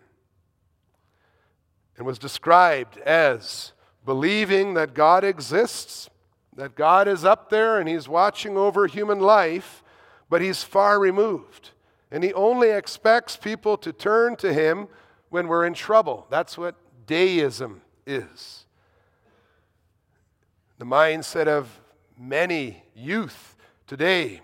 and 1.97 2.06
was 2.06 2.19
described 2.19 2.97
as 2.99 3.73
believing 4.06 4.73
that 4.76 4.93
God 4.93 5.23
exists, 5.23 6.10
that 6.56 6.76
God 6.76 7.08
is 7.08 7.26
up 7.26 7.49
there 7.49 7.80
and 7.80 7.89
He's 7.89 8.08
watching 8.08 8.58
over 8.58 8.88
human 8.88 9.19
life, 9.19 9.84
but 10.30 10.41
He's 10.41 10.63
far 10.63 10.99
removed. 10.99 11.71
And 12.13 12.23
He 12.23 12.32
only 12.34 12.69
expects 12.69 13.36
people 13.36 13.76
to 13.78 13.91
turn 13.91 14.36
to 14.38 14.54
Him 14.54 14.88
when 15.30 15.47
we're 15.47 15.65
in 15.65 15.73
trouble. 15.73 16.28
That's 16.30 16.58
what 16.60 16.76
deism 17.08 17.82
is. 18.06 18.65
The 20.78 20.86
mindset 20.86 21.47
of 21.47 21.82
many 22.15 22.84
youth 22.95 23.56
today, 23.88 24.41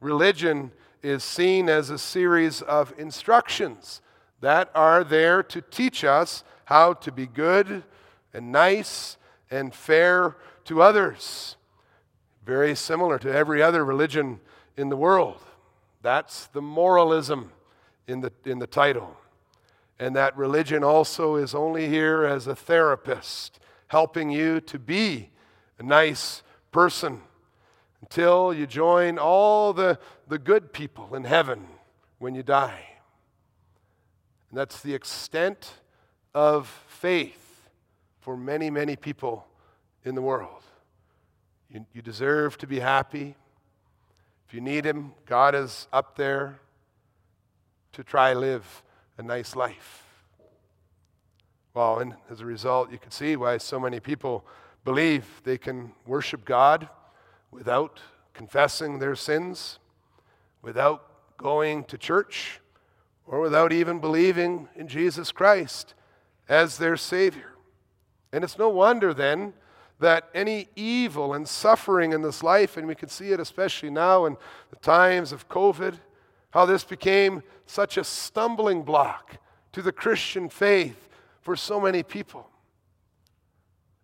religion 0.00 0.70
is 1.02 1.24
seen 1.24 1.68
as 1.68 1.90
a 1.90 1.98
series 1.98 2.62
of 2.62 2.94
instructions 2.96 4.00
that 4.40 4.70
are 4.72 5.02
there 5.02 5.42
to 5.42 5.60
teach 5.60 6.04
us 6.04 6.44
how 6.66 6.92
to 6.92 7.10
be 7.10 7.26
good 7.26 7.82
and 8.32 8.52
nice 8.52 9.16
and 9.50 9.74
fair 9.74 10.36
to 10.66 10.82
others. 10.82 11.56
Very 12.46 12.76
similar 12.76 13.18
to 13.18 13.32
every 13.32 13.60
other 13.60 13.84
religion 13.84 14.38
in 14.76 14.88
the 14.88 14.96
world. 14.96 15.42
That's 16.02 16.46
the 16.46 16.62
moralism 16.62 17.52
in 18.06 18.20
the, 18.20 18.32
in 18.44 18.58
the 18.58 18.66
title. 18.66 19.16
And 19.98 20.14
that 20.16 20.36
religion 20.36 20.84
also 20.84 21.36
is 21.36 21.54
only 21.54 21.88
here 21.88 22.24
as 22.24 22.46
a 22.46 22.54
therapist, 22.54 23.58
helping 23.88 24.30
you 24.30 24.60
to 24.60 24.78
be 24.78 25.30
a 25.78 25.82
nice 25.82 26.42
person 26.70 27.22
until 28.00 28.54
you 28.54 28.66
join 28.66 29.18
all 29.18 29.72
the, 29.72 29.98
the 30.28 30.38
good 30.38 30.72
people 30.72 31.14
in 31.14 31.24
heaven 31.24 31.66
when 32.18 32.34
you 32.34 32.42
die. 32.42 32.84
And 34.50 34.58
that's 34.58 34.80
the 34.80 34.94
extent 34.94 35.72
of 36.34 36.68
faith 36.86 37.68
for 38.20 38.36
many, 38.36 38.70
many 38.70 38.96
people 38.96 39.46
in 40.04 40.14
the 40.14 40.22
world. 40.22 40.62
You, 41.70 41.84
you 41.92 42.02
deserve 42.02 42.56
to 42.58 42.66
be 42.66 42.78
happy. 42.78 43.34
If 44.48 44.54
you 44.54 44.62
need 44.62 44.86
Him, 44.86 45.12
God 45.26 45.54
is 45.54 45.88
up 45.92 46.16
there 46.16 46.58
to 47.92 48.02
try 48.02 48.32
live 48.32 48.82
a 49.18 49.22
nice 49.22 49.54
life. 49.54 50.04
Well, 51.74 51.98
and 51.98 52.14
as 52.30 52.40
a 52.40 52.46
result, 52.46 52.90
you 52.90 52.98
can 52.98 53.10
see 53.10 53.36
why 53.36 53.58
so 53.58 53.78
many 53.78 54.00
people 54.00 54.46
believe 54.86 55.42
they 55.44 55.58
can 55.58 55.92
worship 56.06 56.46
God 56.46 56.88
without 57.50 58.00
confessing 58.32 58.98
their 58.98 59.14
sins, 59.14 59.78
without 60.62 61.36
going 61.36 61.84
to 61.84 61.98
church, 61.98 62.60
or 63.26 63.40
without 63.40 63.70
even 63.70 63.98
believing 63.98 64.66
in 64.74 64.88
Jesus 64.88 65.30
Christ 65.30 65.92
as 66.48 66.78
their 66.78 66.96
Savior. 66.96 67.52
And 68.32 68.42
it's 68.42 68.58
no 68.58 68.70
wonder 68.70 69.12
then 69.12 69.52
that 70.00 70.28
any 70.34 70.68
evil 70.76 71.34
and 71.34 71.48
suffering 71.48 72.12
in 72.12 72.22
this 72.22 72.42
life, 72.42 72.76
and 72.76 72.86
we 72.86 72.94
can 72.94 73.08
see 73.08 73.32
it 73.32 73.40
especially 73.40 73.90
now 73.90 74.26
in 74.26 74.36
the 74.70 74.76
times 74.76 75.32
of 75.32 75.48
COVID, 75.48 75.98
how 76.50 76.64
this 76.64 76.84
became 76.84 77.42
such 77.66 77.96
a 77.96 78.04
stumbling 78.04 78.82
block 78.82 79.36
to 79.72 79.82
the 79.82 79.92
Christian 79.92 80.48
faith 80.48 81.08
for 81.40 81.56
so 81.56 81.80
many 81.80 82.02
people. 82.02 82.48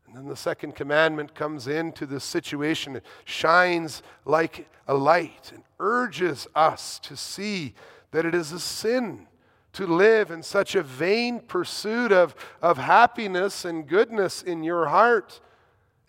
And 0.06 0.16
then 0.16 0.28
the 0.28 0.36
second 0.36 0.74
commandment 0.74 1.34
comes 1.34 1.66
into 1.66 2.06
this 2.06 2.24
situation. 2.24 2.96
It 2.96 3.04
shines 3.24 4.02
like 4.24 4.68
a 4.86 4.94
light 4.94 5.50
and 5.52 5.62
urges 5.80 6.46
us 6.54 6.98
to 7.00 7.16
see 7.16 7.74
that 8.10 8.24
it 8.24 8.34
is 8.34 8.52
a 8.52 8.60
sin 8.60 9.26
to 9.72 9.86
live 9.86 10.30
in 10.30 10.42
such 10.42 10.76
a 10.76 10.82
vain 10.82 11.40
pursuit 11.40 12.12
of, 12.12 12.34
of 12.62 12.78
happiness 12.78 13.64
and 13.64 13.88
goodness 13.88 14.40
in 14.40 14.62
your 14.62 14.86
heart. 14.86 15.40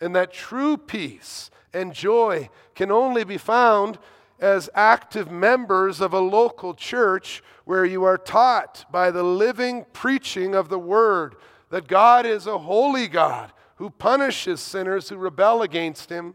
And 0.00 0.14
that 0.14 0.32
true 0.32 0.76
peace 0.76 1.50
and 1.72 1.92
joy 1.92 2.48
can 2.74 2.90
only 2.90 3.24
be 3.24 3.38
found 3.38 3.98
as 4.38 4.68
active 4.74 5.30
members 5.30 6.00
of 6.00 6.12
a 6.12 6.20
local 6.20 6.74
church 6.74 7.42
where 7.64 7.84
you 7.84 8.04
are 8.04 8.18
taught 8.18 8.84
by 8.90 9.10
the 9.10 9.22
living 9.22 9.86
preaching 9.92 10.54
of 10.54 10.68
the 10.68 10.78
Word 10.78 11.36
that 11.70 11.88
God 11.88 12.26
is 12.26 12.46
a 12.46 12.58
holy 12.58 13.08
God 13.08 13.52
who 13.76 13.90
punishes 13.90 14.60
sinners 14.60 15.08
who 15.08 15.16
rebel 15.16 15.62
against 15.62 16.10
him, 16.10 16.34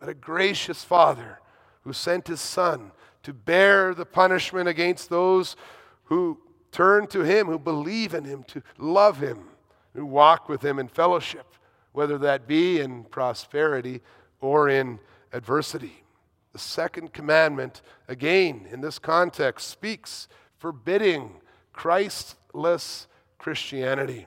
but 0.00 0.08
a 0.08 0.14
gracious 0.14 0.84
Father 0.84 1.40
who 1.82 1.92
sent 1.92 2.28
his 2.28 2.40
Son 2.40 2.92
to 3.22 3.32
bear 3.32 3.94
the 3.94 4.06
punishment 4.06 4.68
against 4.68 5.10
those 5.10 5.56
who 6.04 6.38
turn 6.72 7.06
to 7.08 7.22
him, 7.22 7.46
who 7.46 7.58
believe 7.58 8.14
in 8.14 8.24
him, 8.24 8.42
to 8.44 8.62
love 8.78 9.20
him, 9.20 9.44
who 9.94 10.04
walk 10.04 10.48
with 10.48 10.62
him 10.62 10.78
in 10.78 10.88
fellowship, 10.88 11.46
whether 11.98 12.16
that 12.16 12.46
be 12.46 12.78
in 12.78 13.02
prosperity 13.02 14.00
or 14.40 14.68
in 14.68 15.00
adversity. 15.32 16.04
The 16.52 16.58
second 16.60 17.12
commandment, 17.12 17.82
again, 18.06 18.68
in 18.70 18.80
this 18.80 19.00
context, 19.00 19.68
speaks 19.68 20.28
forbidding 20.58 21.40
Christless 21.72 23.08
Christianity. 23.36 24.26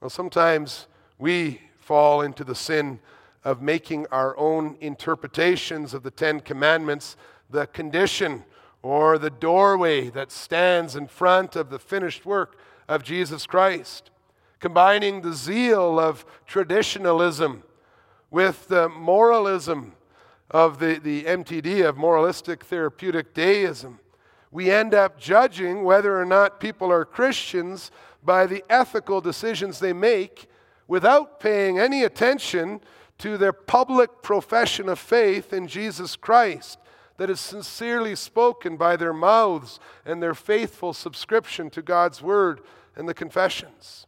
Well, 0.00 0.10
sometimes 0.10 0.86
we 1.18 1.60
fall 1.80 2.22
into 2.22 2.44
the 2.44 2.54
sin 2.54 3.00
of 3.42 3.60
making 3.60 4.06
our 4.12 4.38
own 4.38 4.76
interpretations 4.80 5.92
of 5.92 6.04
the 6.04 6.12
Ten 6.12 6.38
Commandments 6.38 7.16
the 7.50 7.66
condition 7.66 8.44
or 8.80 9.18
the 9.18 9.28
doorway 9.28 10.08
that 10.10 10.30
stands 10.30 10.94
in 10.94 11.08
front 11.08 11.56
of 11.56 11.68
the 11.68 11.80
finished 11.80 12.24
work 12.24 12.56
of 12.86 13.02
Jesus 13.02 13.44
Christ, 13.44 14.12
combining 14.60 15.22
the 15.22 15.32
zeal 15.32 15.98
of 15.98 16.24
traditionalism 16.46 17.64
with 18.30 18.68
the 18.68 18.88
moralism 18.88 19.94
of 20.50 20.78
the, 20.78 20.98
the 20.98 21.24
MTD, 21.24 21.88
of 21.88 21.96
moralistic 21.96 22.64
therapeutic 22.64 23.34
deism. 23.34 23.98
We 24.52 24.70
end 24.70 24.94
up 24.94 25.18
judging 25.18 25.84
whether 25.84 26.20
or 26.20 26.24
not 26.24 26.60
people 26.60 26.92
are 26.92 27.04
Christians 27.04 27.90
by 28.22 28.46
the 28.46 28.64
ethical 28.68 29.20
decisions 29.20 29.78
they 29.78 29.92
make 29.92 30.48
without 30.86 31.40
paying 31.40 31.78
any 31.78 32.02
attention 32.02 32.80
to 33.18 33.38
their 33.38 33.52
public 33.52 34.22
profession 34.22 34.88
of 34.88 34.98
faith 34.98 35.52
in 35.52 35.68
Jesus 35.68 36.16
Christ 36.16 36.78
that 37.16 37.30
is 37.30 37.38
sincerely 37.38 38.16
spoken 38.16 38.76
by 38.76 38.96
their 38.96 39.12
mouths 39.12 39.78
and 40.04 40.22
their 40.22 40.34
faithful 40.34 40.92
subscription 40.92 41.70
to 41.70 41.82
God's 41.82 42.22
word 42.22 42.60
and 42.96 43.08
the 43.08 43.14
confessions. 43.14 44.06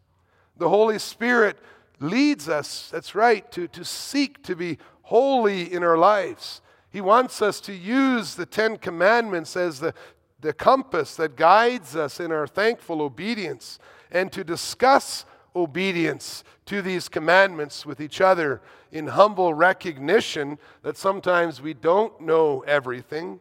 The 0.56 0.68
Holy 0.68 0.98
Spirit 0.98 1.58
leads 2.00 2.48
us, 2.48 2.88
that's 2.90 3.14
right, 3.14 3.50
to, 3.52 3.68
to 3.68 3.84
seek 3.84 4.42
to 4.44 4.56
be 4.56 4.78
holy 5.02 5.72
in 5.72 5.82
our 5.82 5.96
lives. 5.96 6.60
He 6.90 7.00
wants 7.00 7.40
us 7.40 7.60
to 7.62 7.72
use 7.72 8.34
the 8.34 8.46
Ten 8.46 8.76
Commandments 8.76 9.56
as 9.56 9.80
the, 9.80 9.94
the 10.40 10.52
compass 10.52 11.16
that 11.16 11.36
guides 11.36 11.96
us 11.96 12.20
in 12.20 12.32
our 12.32 12.46
thankful 12.46 13.00
obedience 13.00 13.78
and 14.10 14.30
to 14.32 14.44
discuss 14.44 15.24
obedience 15.54 16.44
to 16.66 16.82
these 16.82 17.08
commandments 17.08 17.86
with 17.86 18.00
each 18.00 18.20
other 18.20 18.60
in 18.90 19.08
humble 19.08 19.54
recognition 19.54 20.58
that 20.82 20.96
sometimes 20.96 21.62
we 21.62 21.72
don't 21.74 22.20
know 22.20 22.60
everything, 22.66 23.40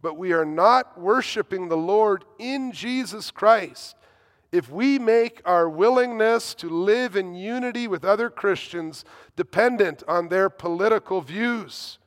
but 0.00 0.16
we 0.16 0.32
are 0.32 0.44
not 0.44 0.98
worshiping 0.98 1.68
the 1.68 1.76
Lord 1.76 2.24
in 2.38 2.72
Jesus 2.72 3.30
Christ 3.30 3.96
if 4.52 4.70
we 4.70 4.98
make 4.98 5.42
our 5.44 5.68
willingness 5.68 6.54
to 6.54 6.68
live 6.68 7.16
in 7.16 7.34
unity 7.34 7.88
with 7.88 8.04
other 8.04 8.30
Christians 8.30 9.04
dependent 9.34 10.02
on 10.06 10.28
their 10.28 10.48
political 10.48 11.20
views 11.20 11.98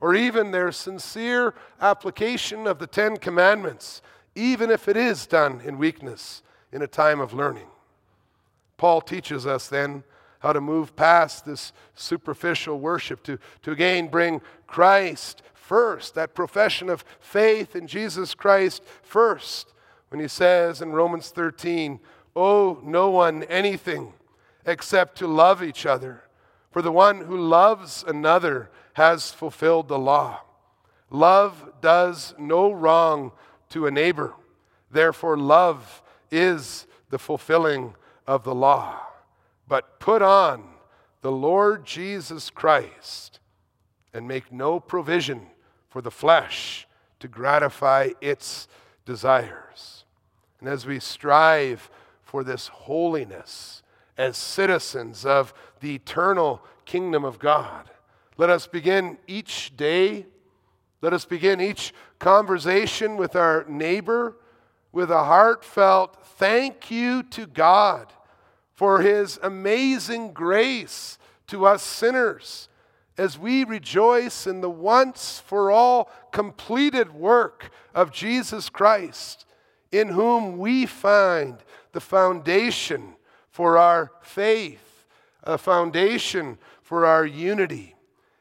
or 0.00 0.14
even 0.14 0.50
their 0.50 0.72
sincere 0.72 1.54
application 1.80 2.66
of 2.66 2.78
the 2.78 2.86
Ten 2.86 3.16
Commandments, 3.16 4.02
even 4.34 4.70
if 4.70 4.88
it 4.88 4.96
is 4.96 5.26
done 5.26 5.60
in 5.64 5.78
weakness 5.78 6.42
in 6.72 6.82
a 6.82 6.86
time 6.86 7.20
of 7.20 7.32
learning. 7.32 7.68
Paul 8.76 9.00
teaches 9.00 9.46
us 9.46 9.68
then 9.68 10.04
how 10.40 10.52
to 10.52 10.60
move 10.60 10.94
past 10.94 11.46
this 11.46 11.72
superficial 11.94 12.78
worship, 12.78 13.22
to, 13.22 13.38
to 13.62 13.70
again 13.70 14.08
bring 14.08 14.42
Christ 14.66 15.40
first, 15.54 16.14
that 16.14 16.34
profession 16.34 16.90
of 16.90 17.04
faith 17.18 17.74
in 17.74 17.86
Jesus 17.86 18.34
Christ 18.34 18.82
first. 19.02 19.72
When 20.14 20.20
he 20.20 20.28
says 20.28 20.80
in 20.80 20.92
Romans 20.92 21.30
13, 21.30 21.98
Owe 22.36 22.78
no 22.84 23.10
one 23.10 23.42
anything 23.42 24.12
except 24.64 25.18
to 25.18 25.26
love 25.26 25.60
each 25.60 25.86
other, 25.86 26.22
for 26.70 26.82
the 26.82 26.92
one 26.92 27.22
who 27.22 27.36
loves 27.36 28.04
another 28.06 28.70
has 28.92 29.32
fulfilled 29.32 29.88
the 29.88 29.98
law. 29.98 30.42
Love 31.10 31.68
does 31.80 32.32
no 32.38 32.70
wrong 32.70 33.32
to 33.70 33.88
a 33.88 33.90
neighbor. 33.90 34.34
Therefore, 34.88 35.36
love 35.36 36.00
is 36.30 36.86
the 37.10 37.18
fulfilling 37.18 37.96
of 38.24 38.44
the 38.44 38.54
law. 38.54 39.00
But 39.66 39.98
put 39.98 40.22
on 40.22 40.62
the 41.22 41.32
Lord 41.32 41.84
Jesus 41.84 42.50
Christ 42.50 43.40
and 44.12 44.28
make 44.28 44.52
no 44.52 44.78
provision 44.78 45.48
for 45.88 46.00
the 46.00 46.12
flesh 46.12 46.86
to 47.18 47.26
gratify 47.26 48.10
its 48.20 48.68
desires. 49.04 49.93
And 50.64 50.72
as 50.72 50.86
we 50.86 50.98
strive 50.98 51.90
for 52.22 52.42
this 52.42 52.68
holiness 52.68 53.82
as 54.16 54.38
citizens 54.38 55.26
of 55.26 55.52
the 55.80 55.94
eternal 55.94 56.62
kingdom 56.86 57.22
of 57.22 57.38
God, 57.38 57.90
let 58.38 58.48
us 58.48 58.66
begin 58.66 59.18
each 59.26 59.76
day, 59.76 60.24
let 61.02 61.12
us 61.12 61.26
begin 61.26 61.60
each 61.60 61.92
conversation 62.18 63.18
with 63.18 63.36
our 63.36 63.66
neighbor 63.68 64.38
with 64.90 65.10
a 65.10 65.24
heartfelt 65.24 66.16
thank 66.38 66.90
you 66.90 67.22
to 67.24 67.46
God 67.46 68.10
for 68.72 69.02
his 69.02 69.38
amazing 69.42 70.32
grace 70.32 71.18
to 71.48 71.66
us 71.66 71.82
sinners 71.82 72.70
as 73.18 73.38
we 73.38 73.64
rejoice 73.64 74.46
in 74.46 74.62
the 74.62 74.70
once 74.70 75.42
for 75.44 75.70
all 75.70 76.10
completed 76.32 77.12
work 77.12 77.70
of 77.94 78.10
Jesus 78.10 78.70
Christ, 78.70 79.44
in 79.94 80.08
whom 80.08 80.58
we 80.58 80.86
find 80.86 81.56
the 81.92 82.00
foundation 82.00 83.14
for 83.48 83.78
our 83.78 84.10
faith, 84.22 85.06
a 85.44 85.56
foundation 85.56 86.58
for 86.82 87.06
our 87.06 87.24
unity, 87.24 87.94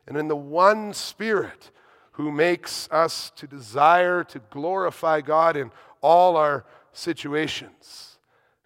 and 0.07 0.17
in 0.17 0.27
the 0.27 0.35
one 0.35 0.93
Spirit 0.93 1.69
who 2.13 2.31
makes 2.31 2.89
us 2.91 3.31
to 3.35 3.45
desire 3.45 4.23
to 4.23 4.39
glorify 4.49 5.21
God 5.21 5.55
in 5.55 5.71
all 6.01 6.37
our 6.37 6.65
situations. 6.91 8.17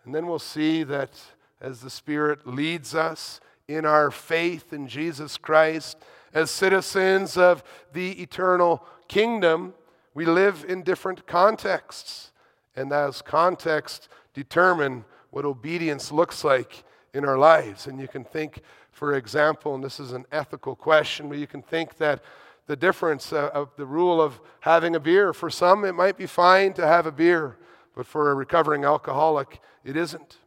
And 0.06 0.16
then 0.16 0.26
we'll 0.26 0.40
see 0.40 0.84
that 0.84 1.12
as 1.60 1.82
the 1.82 1.90
Spirit 1.90 2.48
leads 2.48 2.96
us 2.96 3.42
in 3.68 3.86
our 3.86 4.12
faith 4.12 4.72
in 4.72 4.88
Jesus 4.88 5.36
Christ, 5.36 5.98
as 6.34 6.52
citizens 6.52 7.36
of 7.36 7.64
the 7.92 8.22
eternal 8.22 8.86
kingdom, 9.10 9.74
we 10.14 10.26
live 10.26 10.66
in 10.68 10.84
different 10.84 11.28
contexts. 11.28 12.32
And 12.78 12.92
those 12.92 13.22
contexts 13.22 14.08
determine 14.34 15.04
what 15.32 15.44
obedience 15.44 16.12
looks 16.12 16.44
like 16.44 16.84
in 17.14 17.26
our 17.26 17.38
lives. 17.38 17.88
And 17.88 18.00
you 18.00 18.08
can 18.08 18.24
think, 18.24 18.62
for 18.92 19.16
example, 19.16 19.76
and 19.76 19.84
this 19.84 20.00
is 20.00 20.14
an 20.14 20.26
ethical 20.32 20.76
question, 20.76 21.28
but 21.28 21.40
you 21.40 21.48
can 21.48 21.64
think 21.64 21.98
that 21.98 22.24
the 22.68 22.76
difference 22.76 23.34
uh, 23.34 23.50
of 23.54 23.76
the 23.78 23.86
rule 23.86 24.22
of 24.22 24.40
having 24.60 24.96
a 24.96 25.00
beer. 25.00 25.34
For 25.34 25.50
some, 25.50 25.84
it 25.86 25.94
might 25.94 26.18
be 26.18 26.28
fine 26.28 26.74
to 26.74 26.86
have 26.86 27.08
a 27.08 27.12
beer, 27.12 27.58
but 27.96 28.06
for 28.06 28.30
a 28.30 28.36
recovering 28.36 28.84
alcoholic, 28.84 29.60
it 29.84 29.98
isn't. 29.98 30.38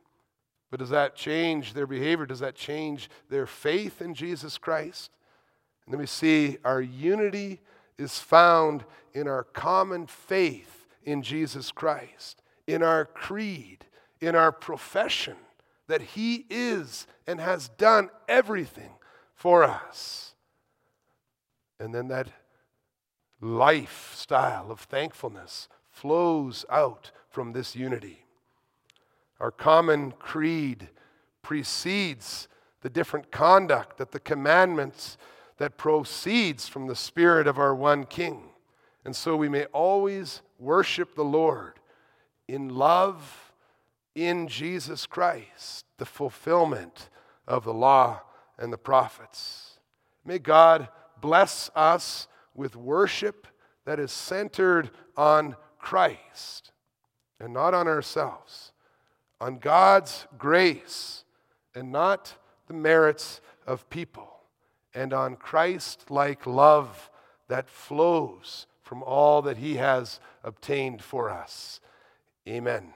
But 0.70 0.78
does 0.78 0.90
that 0.90 1.16
change 1.16 1.72
their 1.72 1.86
behavior? 1.86 2.26
Does 2.26 2.40
that 2.40 2.54
change 2.54 3.10
their 3.28 3.46
faith 3.46 4.00
in 4.00 4.14
Jesus 4.14 4.56
Christ? 4.56 5.10
And 5.84 5.92
then 5.92 5.98
we 5.98 6.06
see 6.06 6.58
our 6.64 6.80
unity 6.80 7.60
is 7.98 8.20
found 8.20 8.84
in 9.14 9.26
our 9.26 9.42
common 9.42 10.06
faith 10.06 10.79
in 11.04 11.22
Jesus 11.22 11.72
Christ, 11.72 12.42
in 12.66 12.82
our 12.82 13.04
creed, 13.04 13.86
in 14.20 14.34
our 14.34 14.52
profession 14.52 15.36
that 15.88 16.02
He 16.02 16.46
is 16.48 17.06
and 17.26 17.40
has 17.40 17.68
done 17.70 18.10
everything 18.28 18.92
for 19.34 19.64
us. 19.64 20.34
And 21.78 21.94
then 21.94 22.08
that 22.08 22.28
lifestyle 23.40 24.70
of 24.70 24.80
thankfulness 24.80 25.68
flows 25.90 26.64
out 26.70 27.10
from 27.28 27.52
this 27.52 27.74
unity. 27.74 28.24
Our 29.40 29.50
common 29.50 30.12
creed 30.12 30.90
precedes 31.42 32.48
the 32.82 32.90
different 32.90 33.30
conduct 33.30 33.96
that 33.98 34.12
the 34.12 34.20
commandments 34.20 35.16
that 35.56 35.76
proceeds 35.76 36.68
from 36.68 36.86
the 36.86 36.96
spirit 36.96 37.46
of 37.46 37.58
our 37.58 37.74
one 37.74 38.04
king. 38.04 38.50
And 39.04 39.16
so 39.16 39.36
we 39.36 39.48
may 39.48 39.64
always 39.66 40.42
worship 40.60 41.14
the 41.14 41.24
Lord 41.24 41.80
in 42.46 42.68
love 42.68 43.52
in 44.14 44.48
Jesus 44.48 45.06
Christ, 45.06 45.86
the 45.98 46.04
fulfillment 46.04 47.08
of 47.46 47.64
the 47.64 47.74
law 47.74 48.20
and 48.58 48.72
the 48.72 48.78
prophets. 48.78 49.78
May 50.24 50.38
God 50.38 50.88
bless 51.20 51.70
us 51.74 52.28
with 52.54 52.76
worship 52.76 53.46
that 53.86 53.98
is 53.98 54.12
centered 54.12 54.90
on 55.16 55.56
Christ 55.78 56.72
and 57.38 57.54
not 57.54 57.72
on 57.72 57.88
ourselves, 57.88 58.72
on 59.40 59.58
God's 59.58 60.26
grace 60.36 61.24
and 61.74 61.90
not 61.90 62.34
the 62.66 62.74
merits 62.74 63.40
of 63.66 63.88
people, 63.88 64.28
and 64.94 65.12
on 65.12 65.36
Christ 65.36 66.10
like 66.10 66.46
love 66.46 67.10
that 67.48 67.68
flows 67.68 68.66
from 68.90 69.04
all 69.04 69.40
that 69.40 69.58
He 69.58 69.76
has 69.76 70.18
obtained 70.42 71.00
for 71.00 71.30
us. 71.30 71.78
Amen. 72.48 72.92